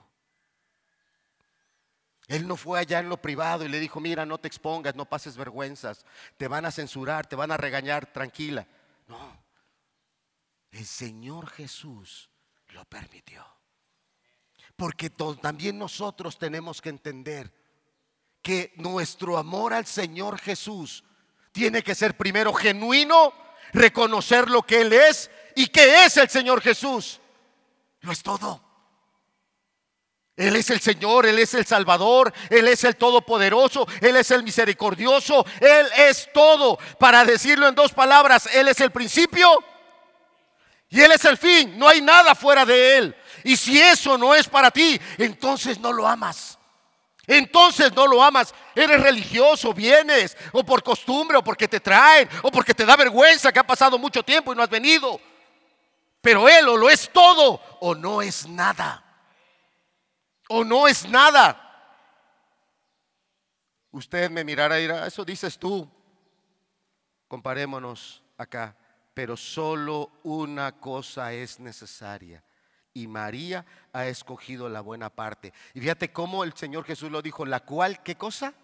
[2.28, 5.05] Él no fue allá en lo privado y le dijo, mira, no te expongas, no
[5.05, 8.66] pases vergüenzas, te van a censurar, te van a regañar, tranquila.
[9.09, 9.43] No,
[10.70, 12.30] el Señor Jesús
[12.68, 13.45] lo permitió.
[14.76, 17.53] Porque también nosotros tenemos que entender
[18.40, 21.05] que nuestro amor al Señor Jesús
[21.53, 23.33] tiene que ser primero genuino,
[23.73, 27.21] reconocer lo que Él es y que es el Señor Jesús.
[28.01, 28.61] Lo es todo.
[30.35, 34.43] Él es el Señor, Él es el Salvador, Él es el Todopoderoso, Él es el
[34.43, 36.79] Misericordioso, Él es todo.
[36.99, 39.63] Para decirlo en dos palabras, Él es el principio
[40.89, 41.79] y Él es el fin.
[41.79, 43.17] No hay nada fuera de Él.
[43.45, 46.59] Y si eso no es para ti, entonces no lo amas.
[47.27, 52.51] Entonces no lo amas, eres religioso, vienes, o por costumbre, o porque te traen, o
[52.51, 55.20] porque te da vergüenza que ha pasado mucho tiempo y no has venido.
[56.20, 59.05] Pero Él o lo es todo, o no es nada.
[60.49, 61.59] O no es nada.
[63.93, 65.89] Usted me mirará y dirá, eso dices tú.
[67.29, 68.77] Comparémonos acá.
[69.14, 72.43] Pero solo una cosa es necesaria
[72.95, 75.53] y María ha escogido la buena parte.
[75.74, 78.55] Y fíjate cómo el Señor Jesús lo dijo, la cual, ¿qué cosa?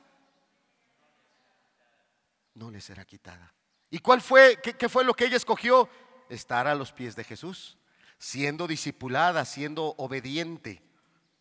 [2.54, 3.52] No le será quitada.
[3.90, 5.88] ¿Y cuál fue, qué, fue lo que ella escogió?
[6.28, 7.78] Estar a los pies de Jesús,
[8.18, 10.82] siendo discipulada, siendo obediente,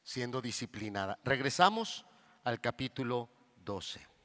[0.03, 1.19] siendo disciplinada.
[1.23, 2.05] Regresamos
[2.43, 3.29] al capítulo
[3.65, 4.16] 12.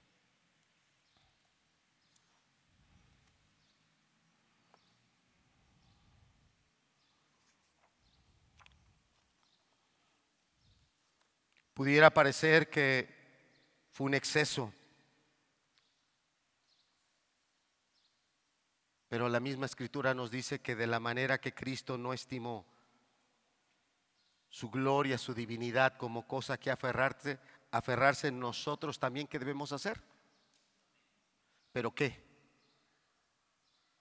[11.74, 13.08] Pudiera parecer que
[13.90, 14.72] fue un exceso,
[19.08, 22.66] pero la misma escritura nos dice que de la manera que Cristo no estimó
[24.48, 27.38] su gloria, su divinidad como cosa que aferrarse,
[27.70, 30.02] aferrarse nosotros también que debemos hacer.
[31.72, 32.22] ¿Pero qué?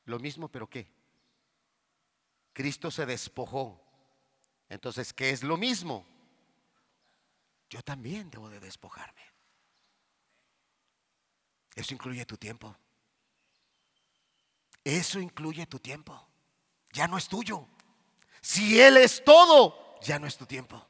[0.06, 0.88] Lo mismo, pero qué?
[2.54, 3.82] Cristo se despojó.
[4.68, 6.06] Entonces, ¿qué es lo mismo?
[7.72, 9.22] Yo también debo de despojarme.
[11.74, 12.76] Eso incluye tu tiempo.
[14.84, 16.28] Eso incluye tu tiempo.
[16.92, 17.66] Ya no es tuyo.
[18.42, 20.86] Si Él es todo, ya no es tu tiempo.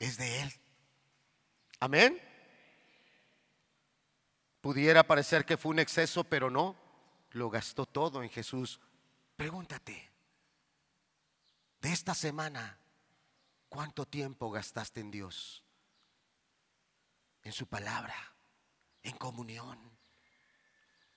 [0.00, 0.52] Es de Él.
[1.78, 2.20] Amén.
[4.60, 6.74] Pudiera parecer que fue un exceso, pero no.
[7.30, 8.80] Lo gastó todo en Jesús.
[9.36, 10.10] Pregúntate,
[11.80, 12.76] de esta semana,
[13.70, 15.64] ¿Cuánto tiempo gastaste en Dios?
[17.42, 18.14] En su palabra.
[19.02, 19.78] en comunión,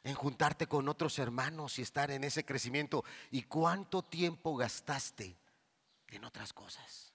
[0.06, 3.04] en juntarte con otros hermanos y estar en ese crecimiento.
[3.30, 5.36] ¿Y cuánto tiempo gastaste
[6.08, 7.14] en otras cosas?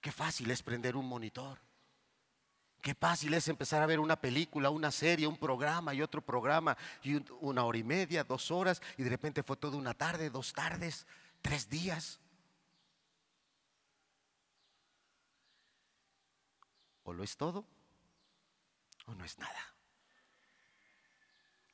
[0.00, 1.58] Qué fácil es prender un monitor.
[2.80, 6.78] Qué fácil es empezar a ver una película, una serie, un programa y otro programa,
[7.02, 10.54] y una hora y media, dos horas, y de repente fue toda una tarde, dos
[10.54, 11.06] tardes,
[11.42, 12.20] tres días.
[17.12, 17.66] Lo es todo
[19.06, 19.74] o no es nada.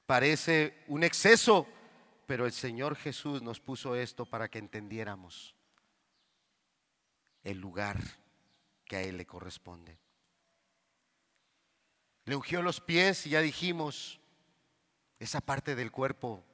[0.07, 1.66] Parece un exceso,
[2.26, 5.55] pero el Señor Jesús nos puso esto para que entendiéramos
[7.43, 7.99] el lugar
[8.84, 9.99] que a Él le corresponde.
[12.24, 14.20] Le ungió los pies y ya dijimos,
[15.18, 16.45] esa parte del cuerpo,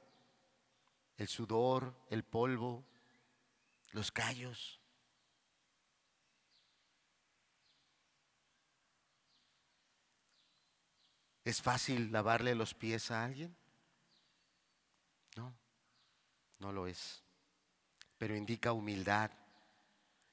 [1.17, 2.83] el sudor, el polvo,
[3.91, 4.79] los callos.
[11.43, 13.55] ¿Es fácil lavarle los pies a alguien?
[15.35, 15.53] No,
[16.59, 17.23] no lo es.
[18.17, 19.31] Pero indica humildad.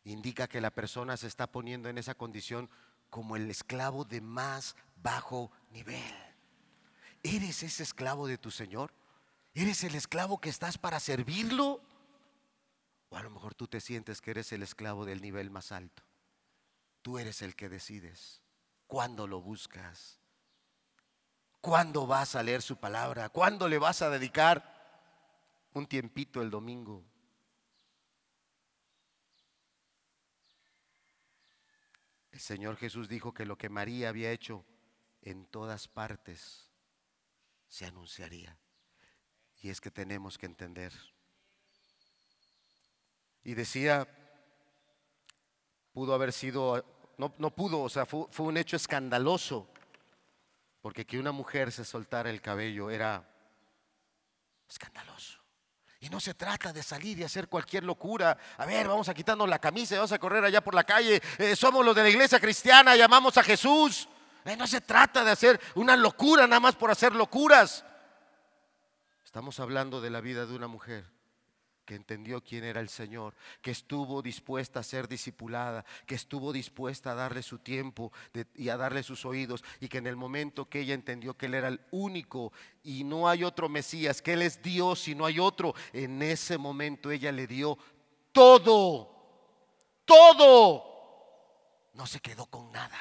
[0.04, 2.70] Indica que la persona se está poniendo en esa condición
[3.11, 6.14] como el esclavo de más bajo nivel.
[7.22, 8.92] ¿Eres ese esclavo de tu Señor?
[9.52, 11.82] ¿Eres el esclavo que estás para servirlo?
[13.08, 16.04] O a lo mejor tú te sientes que eres el esclavo del nivel más alto.
[17.02, 18.40] Tú eres el que decides
[18.86, 20.19] cuándo lo buscas,
[21.61, 24.80] cuándo vas a leer su palabra, cuándo le vas a dedicar
[25.74, 27.04] un tiempito el domingo.
[32.32, 34.64] El Señor Jesús dijo que lo que María había hecho
[35.22, 36.70] en todas partes
[37.68, 38.56] se anunciaría.
[39.62, 40.92] Y es que tenemos que entender.
[43.44, 44.08] Y decía,
[45.92, 46.84] pudo haber sido,
[47.18, 49.68] no, pudo, o sea, fue un hecho escandaloso,
[50.81, 53.28] porque que una mujer se soltara el cabello era
[54.68, 55.39] escandaloso.
[56.03, 58.37] Y no se trata de salir y hacer cualquier locura.
[58.57, 61.20] A ver, vamos a quitarnos la camisa y vamos a correr allá por la calle.
[61.37, 64.09] Eh, somos los de la iglesia cristiana, llamamos a Jesús.
[64.47, 67.85] Eh, no se trata de hacer una locura nada más por hacer locuras.
[69.22, 71.05] Estamos hablando de la vida de una mujer
[71.91, 77.11] que entendió quién era el Señor, que estuvo dispuesta a ser discipulada, que estuvo dispuesta
[77.11, 78.12] a darle su tiempo
[78.55, 81.55] y a darle sus oídos, y que en el momento que ella entendió que Él
[81.55, 82.53] era el único
[82.84, 86.59] y no hay otro Mesías, que Él es Dios y no hay otro, en ese
[86.59, 87.76] momento ella le dio
[88.30, 89.11] todo,
[90.05, 91.91] todo.
[91.95, 93.01] No se quedó con nada,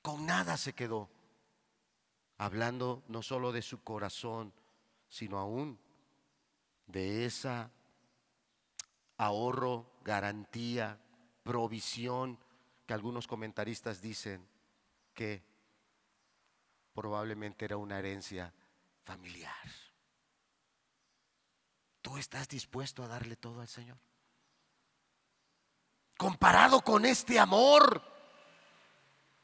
[0.00, 1.10] con nada se quedó,
[2.38, 4.54] hablando no solo de su corazón,
[5.08, 5.89] sino aún
[6.90, 7.70] de esa
[9.16, 10.98] ahorro, garantía,
[11.42, 12.38] provisión
[12.86, 14.46] que algunos comentaristas dicen
[15.14, 15.42] que
[16.94, 18.52] probablemente era una herencia
[19.04, 19.54] familiar.
[22.02, 23.98] ¿Tú estás dispuesto a darle todo al Señor?
[26.16, 28.02] Comparado con este amor,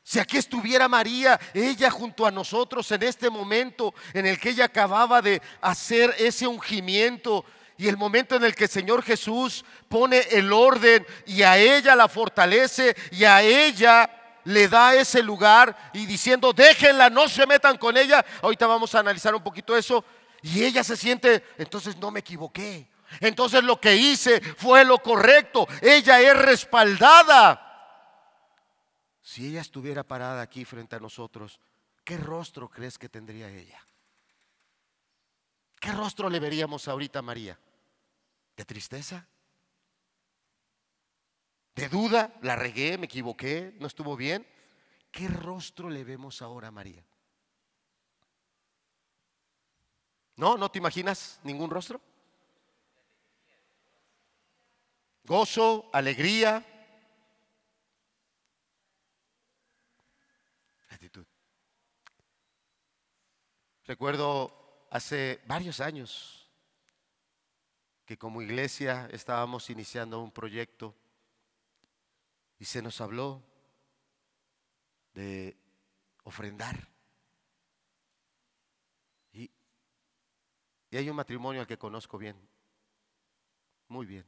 [0.09, 4.67] si aquí estuviera María, ella junto a nosotros en este momento en el que ella
[4.67, 7.45] acababa de hacer ese ungimiento
[7.77, 11.97] y el momento en el que el Señor Jesús pone el orden y a ella
[11.97, 14.09] la fortalece y a ella
[14.45, 18.25] le da ese lugar y diciendo, déjenla, no se metan con ella.
[18.43, 20.05] Ahorita vamos a analizar un poquito eso.
[20.41, 22.87] Y ella se siente, entonces no me equivoqué.
[23.19, 25.67] Entonces lo que hice fue lo correcto.
[25.83, 27.66] Ella es respaldada
[29.27, 31.59] si ella estuviera parada aquí frente a nosotros,
[32.05, 33.85] ¿qué rostro crees que tendría ella?
[35.81, 37.59] ¿Qué rostro le veríamos ahorita a María?
[38.57, 39.27] ¿De tristeza?
[41.75, 42.37] ¿De duda?
[42.43, 42.99] ¿La regué?
[42.99, 43.75] ¿Me equivoqué?
[43.81, 44.47] ¿No estuvo bien?
[45.11, 47.05] ¿Qué rostro le vemos ahora a María?
[50.37, 50.57] ¿No?
[50.57, 52.01] ¿No te imaginas ningún rostro?
[55.25, 56.65] Gozo, alegría,
[63.87, 66.51] Recuerdo hace varios años
[68.05, 70.93] que como iglesia estábamos iniciando un proyecto
[72.59, 73.45] y se nos habló
[75.15, 75.57] de
[76.25, 76.89] ofrendar.
[79.33, 79.53] Y,
[80.91, 82.37] y, hay un matrimonio al que conozco bien,
[83.87, 84.27] muy bien,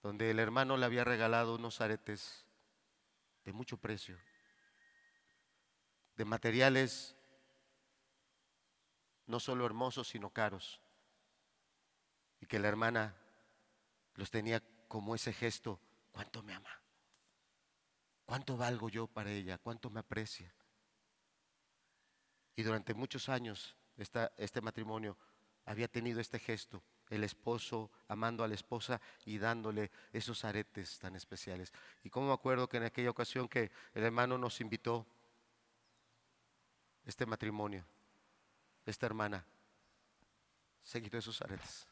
[0.00, 2.46] donde el hermano le había regalado unos aretes
[3.44, 4.16] de mucho precio,
[6.14, 7.16] de materiales
[9.30, 10.80] no solo hermosos, sino caros.
[12.40, 13.16] Y que la hermana
[14.14, 16.70] los tenía como ese gesto, ¿cuánto me ama?
[18.26, 19.58] ¿Cuánto valgo yo para ella?
[19.58, 20.52] ¿Cuánto me aprecia?
[22.56, 25.16] Y durante muchos años este matrimonio
[25.64, 31.14] había tenido este gesto, el esposo amando a la esposa y dándole esos aretes tan
[31.16, 31.72] especiales.
[32.02, 35.06] Y como me acuerdo que en aquella ocasión que el hermano nos invitó,
[37.06, 37.84] este matrimonio,
[38.86, 39.44] esta hermana,
[40.82, 41.86] se quitó esos aretes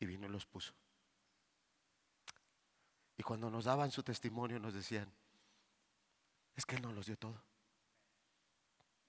[0.00, 0.72] y vino y los puso.
[3.16, 5.12] Y cuando nos daban su testimonio nos decían,
[6.54, 7.42] es que Él no los dio todo.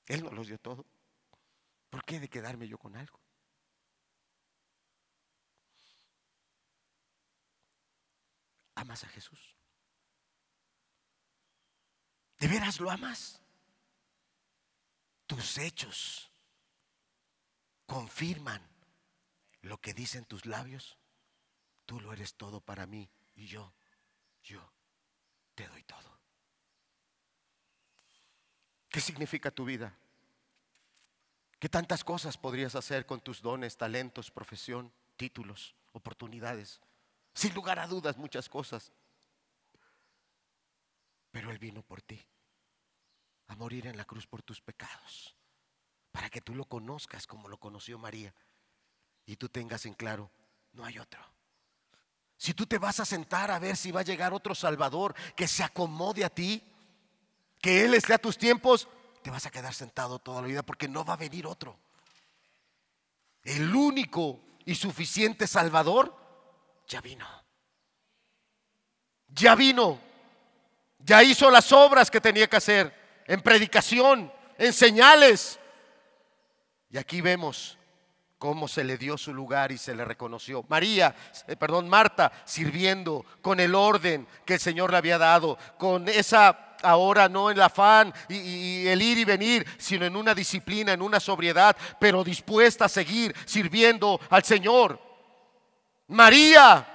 [0.07, 0.86] Él no los dio todo.
[1.89, 3.20] ¿Por qué de quedarme yo con algo?
[8.76, 9.55] ¿Amas a Jesús?
[12.39, 13.41] ¿De veras lo amas?
[15.30, 16.32] Tus hechos
[17.86, 18.67] confirman
[19.61, 20.97] lo que dicen tus labios.
[21.86, 23.71] Tú lo eres todo para mí y yo,
[24.41, 24.59] yo
[25.53, 26.19] te doy todo.
[28.89, 29.95] ¿Qué significa tu vida?
[31.59, 36.82] ¿Qué tantas cosas podrías hacer con tus dones, talentos, profesión, títulos, oportunidades?
[37.36, 38.91] Sin lugar a dudas, muchas cosas.
[41.30, 42.19] Pero Él vino por ti,
[43.50, 45.36] a morir en la cruz por tus pecados,
[46.12, 48.34] para que tú lo conozcas como lo conoció María
[49.26, 50.32] y tú tengas en claro,
[50.74, 51.20] no hay otro.
[52.38, 55.47] Si tú te vas a sentar a ver si va a llegar otro Salvador que
[55.47, 56.64] se acomode a ti,
[57.60, 58.88] que Él esté a tus tiempos,
[59.24, 61.78] te vas a quedar sentado toda la vida porque no va a venir otro.
[63.43, 66.16] El único y suficiente Salvador
[66.88, 67.28] ya vino.
[69.28, 70.00] Ya vino.
[71.00, 72.99] Ya hizo las obras que tenía que hacer
[73.30, 75.59] en predicación, en señales.
[76.89, 77.77] Y aquí vemos
[78.39, 80.65] cómo se le dio su lugar y se le reconoció.
[80.67, 81.15] María,
[81.47, 86.75] eh, perdón, Marta, sirviendo con el orden que el Señor le había dado, con esa
[86.82, 91.19] ahora no el afán y, el ir y venir, sino en una disciplina, en una
[91.19, 94.99] sobriedad, pero dispuesta a seguir sirviendo al Señor.
[96.07, 96.88] María,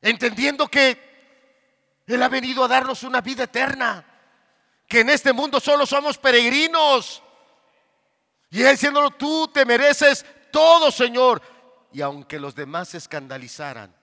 [0.00, 4.04] entendiendo que Él ha venido a darnos una vida eterna,
[4.86, 7.22] que en este mundo solo somos peregrinos.
[8.50, 11.42] Y Él diciéndolo, tú te mereces todo, Señor.
[11.92, 13.94] Y aunque los demás se escandalizaran,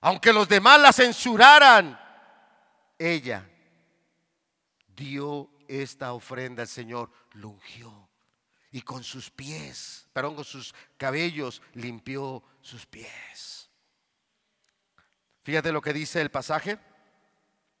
[0.00, 2.00] aunque los demás la censuraran,
[2.98, 3.48] ella
[4.88, 8.10] dio esta ofrenda al Señor, lo ungió
[8.72, 13.68] y con sus pies, perdón, con sus cabellos limpió sus pies.
[15.42, 16.78] Fíjate lo que dice el pasaje,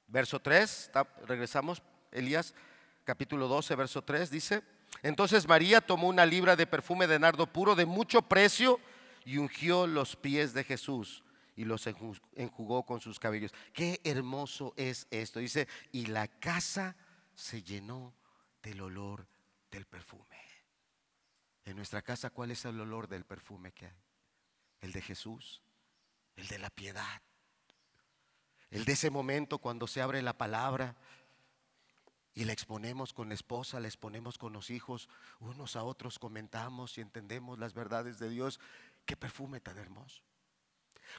[0.08, 0.90] verso 3,
[1.26, 1.82] regresamos,
[2.12, 2.54] Elías,
[3.04, 4.62] capítulo 12, verso 3, dice,
[5.02, 8.80] entonces María tomó una libra de perfume de nardo puro de mucho precio
[9.24, 11.22] y ungió los pies de Jesús
[11.56, 13.52] y los enjugó con sus cabellos.
[13.72, 15.40] Qué hermoso es esto.
[15.40, 16.96] Dice, y la casa
[17.34, 18.14] se llenó
[18.62, 19.26] del olor
[19.70, 20.24] del perfume.
[21.64, 24.02] En nuestra casa, ¿cuál es el olor del perfume que hay?
[24.80, 25.60] El de Jesús,
[26.36, 27.22] el de la piedad,
[28.70, 30.96] el de ese momento cuando se abre la palabra
[32.34, 35.08] y la exponemos con la esposa, la exponemos con los hijos,
[35.40, 38.60] unos a otros comentamos y entendemos las verdades de Dios.
[39.04, 40.22] Qué perfume tan hermoso.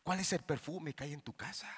[0.04, 1.70] ¿Cuál es el perfume que hay en tu casa?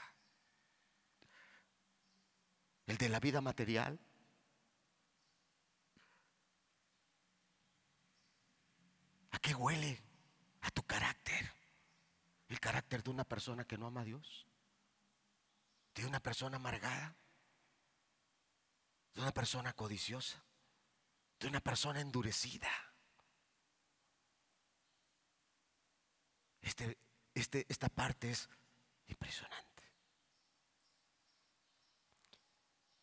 [2.86, 4.00] ¿El de la vida material?
[9.32, 10.00] ¿A qué huele?
[10.62, 11.52] A tu carácter.
[12.50, 14.46] El carácter de una persona que no ama a Dios.
[15.96, 17.16] De una persona amargada.
[19.14, 20.44] De una persona codiciosa.
[21.40, 22.70] De una persona endurecida.
[26.62, 26.98] Este
[27.34, 28.50] este, esta parte es
[29.08, 29.84] impresionante.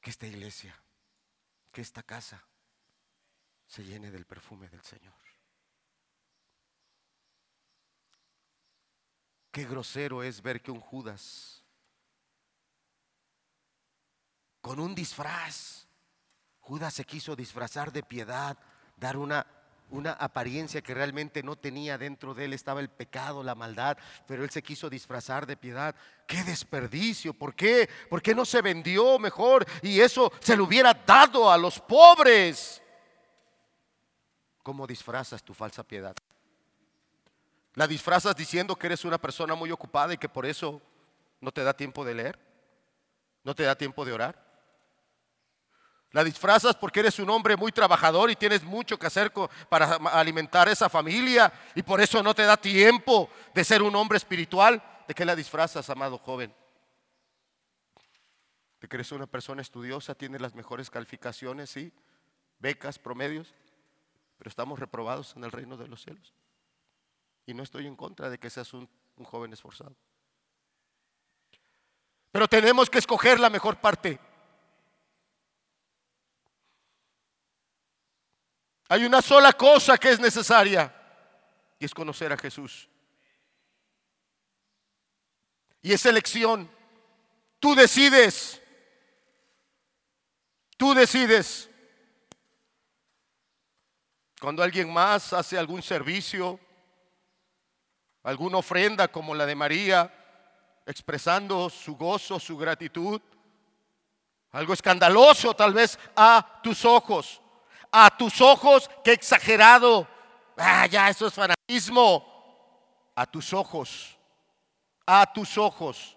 [0.01, 0.81] Que esta iglesia,
[1.73, 2.43] que esta casa
[3.67, 5.15] se llene del perfume del Señor.
[9.51, 11.65] Qué grosero es ver que un Judas,
[14.61, 15.89] con un disfraz,
[16.71, 18.57] Judas se quiso disfrazar de piedad,
[18.97, 19.45] dar una
[19.91, 24.45] una apariencia que realmente no tenía dentro de él, estaba el pecado, la maldad, pero
[24.45, 25.97] él se quiso disfrazar de piedad.
[26.29, 27.35] ¡Qué desperdicio!
[27.35, 27.91] ¿Por qué?
[28.09, 32.81] ¿Por qué no se vendió mejor y eso se lo hubiera dado a los pobres?
[34.63, 36.15] ¿Cómo disfrazas tu falsa piedad?
[37.75, 40.81] ¿La disfrazas diciendo que eres una persona muy ocupada y que por eso
[41.41, 42.39] no te da tiempo de leer?
[43.43, 44.50] ¿No te da tiempo de orar?
[46.13, 49.33] La disfrazas porque eres un hombre muy trabajador y tienes mucho que hacer
[49.69, 54.19] para alimentar esa familia y por eso no te da tiempo de ser un hombre
[54.19, 54.83] espiritual.
[55.07, 56.53] ¿De qué la disfrazas, amado joven?
[58.81, 60.15] ¿Te crees una persona estudiosa?
[60.15, 61.71] ¿Tienes las mejores calificaciones?
[61.71, 61.93] ¿Sí?
[62.59, 63.55] ¿Becas, promedios?
[64.39, 66.35] Pero estamos reprobados en el reino de los cielos.
[67.47, 69.95] Y no estoy en contra de que seas un, un joven esforzado.
[72.33, 74.19] Pero tenemos que escoger la mejor parte.
[78.91, 80.93] Hay una sola cosa que es necesaria
[81.79, 82.89] y es conocer a Jesús.
[85.81, 86.69] Y es elección.
[87.61, 88.61] Tú decides.
[90.77, 91.71] Tú decides.
[94.41, 96.59] Cuando alguien más hace algún servicio,
[98.25, 100.13] alguna ofrenda como la de María,
[100.85, 103.21] expresando su gozo, su gratitud,
[104.51, 107.41] algo escandaloso tal vez a tus ojos,
[107.93, 110.07] a tus ojos, qué exagerado,
[110.57, 112.27] ah, ya eso es fanatismo,
[113.15, 114.17] a tus ojos,
[115.07, 116.17] a tus ojos,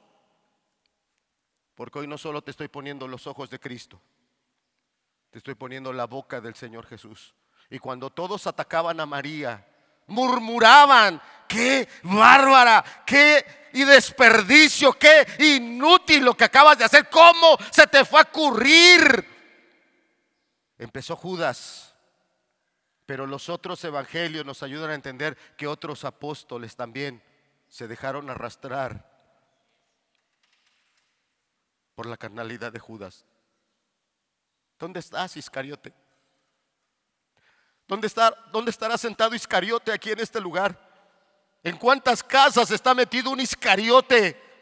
[1.76, 4.00] porque hoy no solo te estoy poniendo los ojos de Cristo,
[5.32, 7.34] te estoy poniendo la boca del Señor Jesús.
[7.70, 9.66] Y cuando todos atacaban a María,
[10.08, 17.88] murmuraban, qué bárbara, qué y desperdicio, qué inútil lo que acabas de hacer, cómo se
[17.88, 19.33] te fue a ocurrir.
[20.78, 21.94] Empezó Judas,
[23.06, 27.22] pero los otros evangelios nos ayudan a entender que otros apóstoles también
[27.68, 29.12] se dejaron arrastrar
[31.96, 33.26] por la carnalidad de Judas.
[34.80, 35.94] ¿Dónde estás, Iscariote?
[37.88, 40.78] ¿Dónde, está, ¿Dónde estará sentado Iscariote aquí en este lugar?
[41.64, 44.53] ¿En cuántas casas está metido un Iscariote?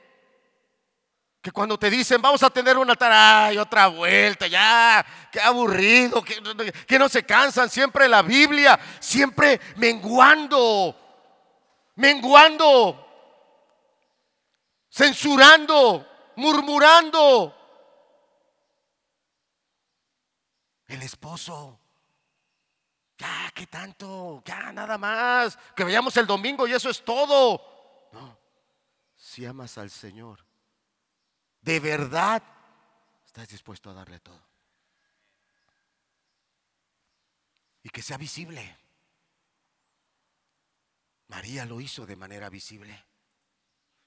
[1.42, 6.24] Que cuando te dicen, vamos a tener un altar, ay, otra vuelta, ya, qué aburrido,
[6.24, 6.40] que,
[6.88, 10.96] que no se cansan, siempre la Biblia, siempre menguando,
[11.96, 13.08] menguando,
[14.92, 17.58] censurando, murmurando.
[20.88, 21.82] El esposo
[23.22, 24.42] ya, ¿qué tanto?
[24.44, 25.58] Ya, nada más.
[25.76, 28.10] Que veamos el domingo y eso es todo.
[28.12, 28.36] No,
[29.16, 30.44] si amas al Señor,
[31.62, 32.44] de verdad,
[33.26, 34.42] estás dispuesto a darle todo.
[37.84, 38.78] Y que sea visible.
[41.28, 43.06] María lo hizo de manera visible.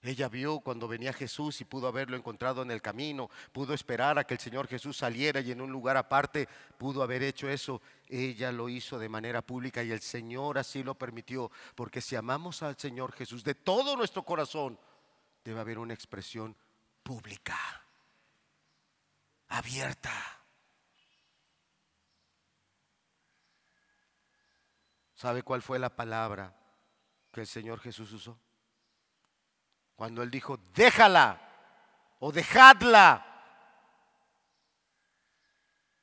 [0.03, 4.25] Ella vio cuando venía Jesús y pudo haberlo encontrado en el camino, pudo esperar a
[4.25, 7.81] que el Señor Jesús saliera y en un lugar aparte pudo haber hecho eso.
[8.07, 12.63] Ella lo hizo de manera pública y el Señor así lo permitió, porque si amamos
[12.63, 14.79] al Señor Jesús de todo nuestro corazón,
[15.43, 16.55] debe haber una expresión
[17.05, 17.57] pública,
[19.49, 20.11] abierta.
[25.15, 26.53] ¿Sabe cuál fue la palabra
[27.31, 28.39] que el Señor Jesús usó?
[29.95, 31.41] Cuando él dijo, déjala
[32.19, 33.31] o dejadla.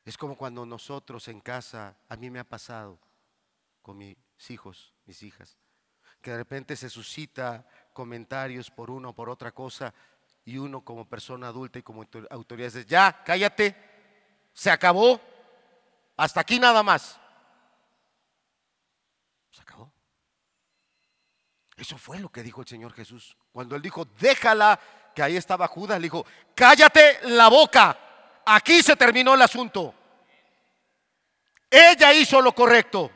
[0.06, 3.00] Es como cuando nosotros en casa, a mí me ha pasado
[3.82, 4.16] con mis
[4.50, 5.58] hijos, mis hijas,
[6.22, 9.94] que de repente se suscita comentarios por uno o por otra cosa
[10.46, 13.76] y uno como persona adulta y como autoridad dice, ya, cállate,
[14.54, 15.20] se acabó,
[16.18, 17.20] hasta aquí nada más.
[19.52, 19.92] Se acabó.
[21.78, 23.38] Eso fue lo que dijo el Señor Jesús.
[23.52, 24.80] Cuando él dijo, déjala,
[25.14, 27.98] que ahí estaba Judas, le dijo, cállate la boca.
[28.46, 29.94] Aquí se terminó el asunto.
[31.70, 33.12] Ella hizo lo correcto.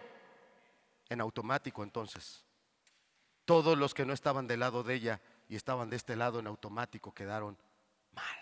[1.09, 2.43] En automático entonces.
[3.45, 6.47] Todos los que no estaban del lado de ella y estaban de este lado en
[6.47, 7.57] automático quedaron
[8.11, 8.37] mal.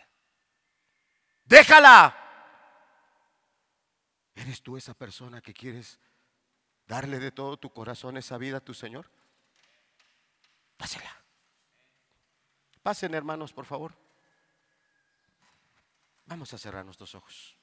[1.45, 2.19] Déjala.
[4.35, 5.99] ¿Eres tú esa persona que quieres
[6.87, 9.09] darle de todo tu corazón esa vida a tu Señor?
[10.77, 11.15] Pásela.
[12.81, 13.93] Pasen hermanos, por favor.
[16.25, 17.57] Vamos a cerrar nuestros ojos.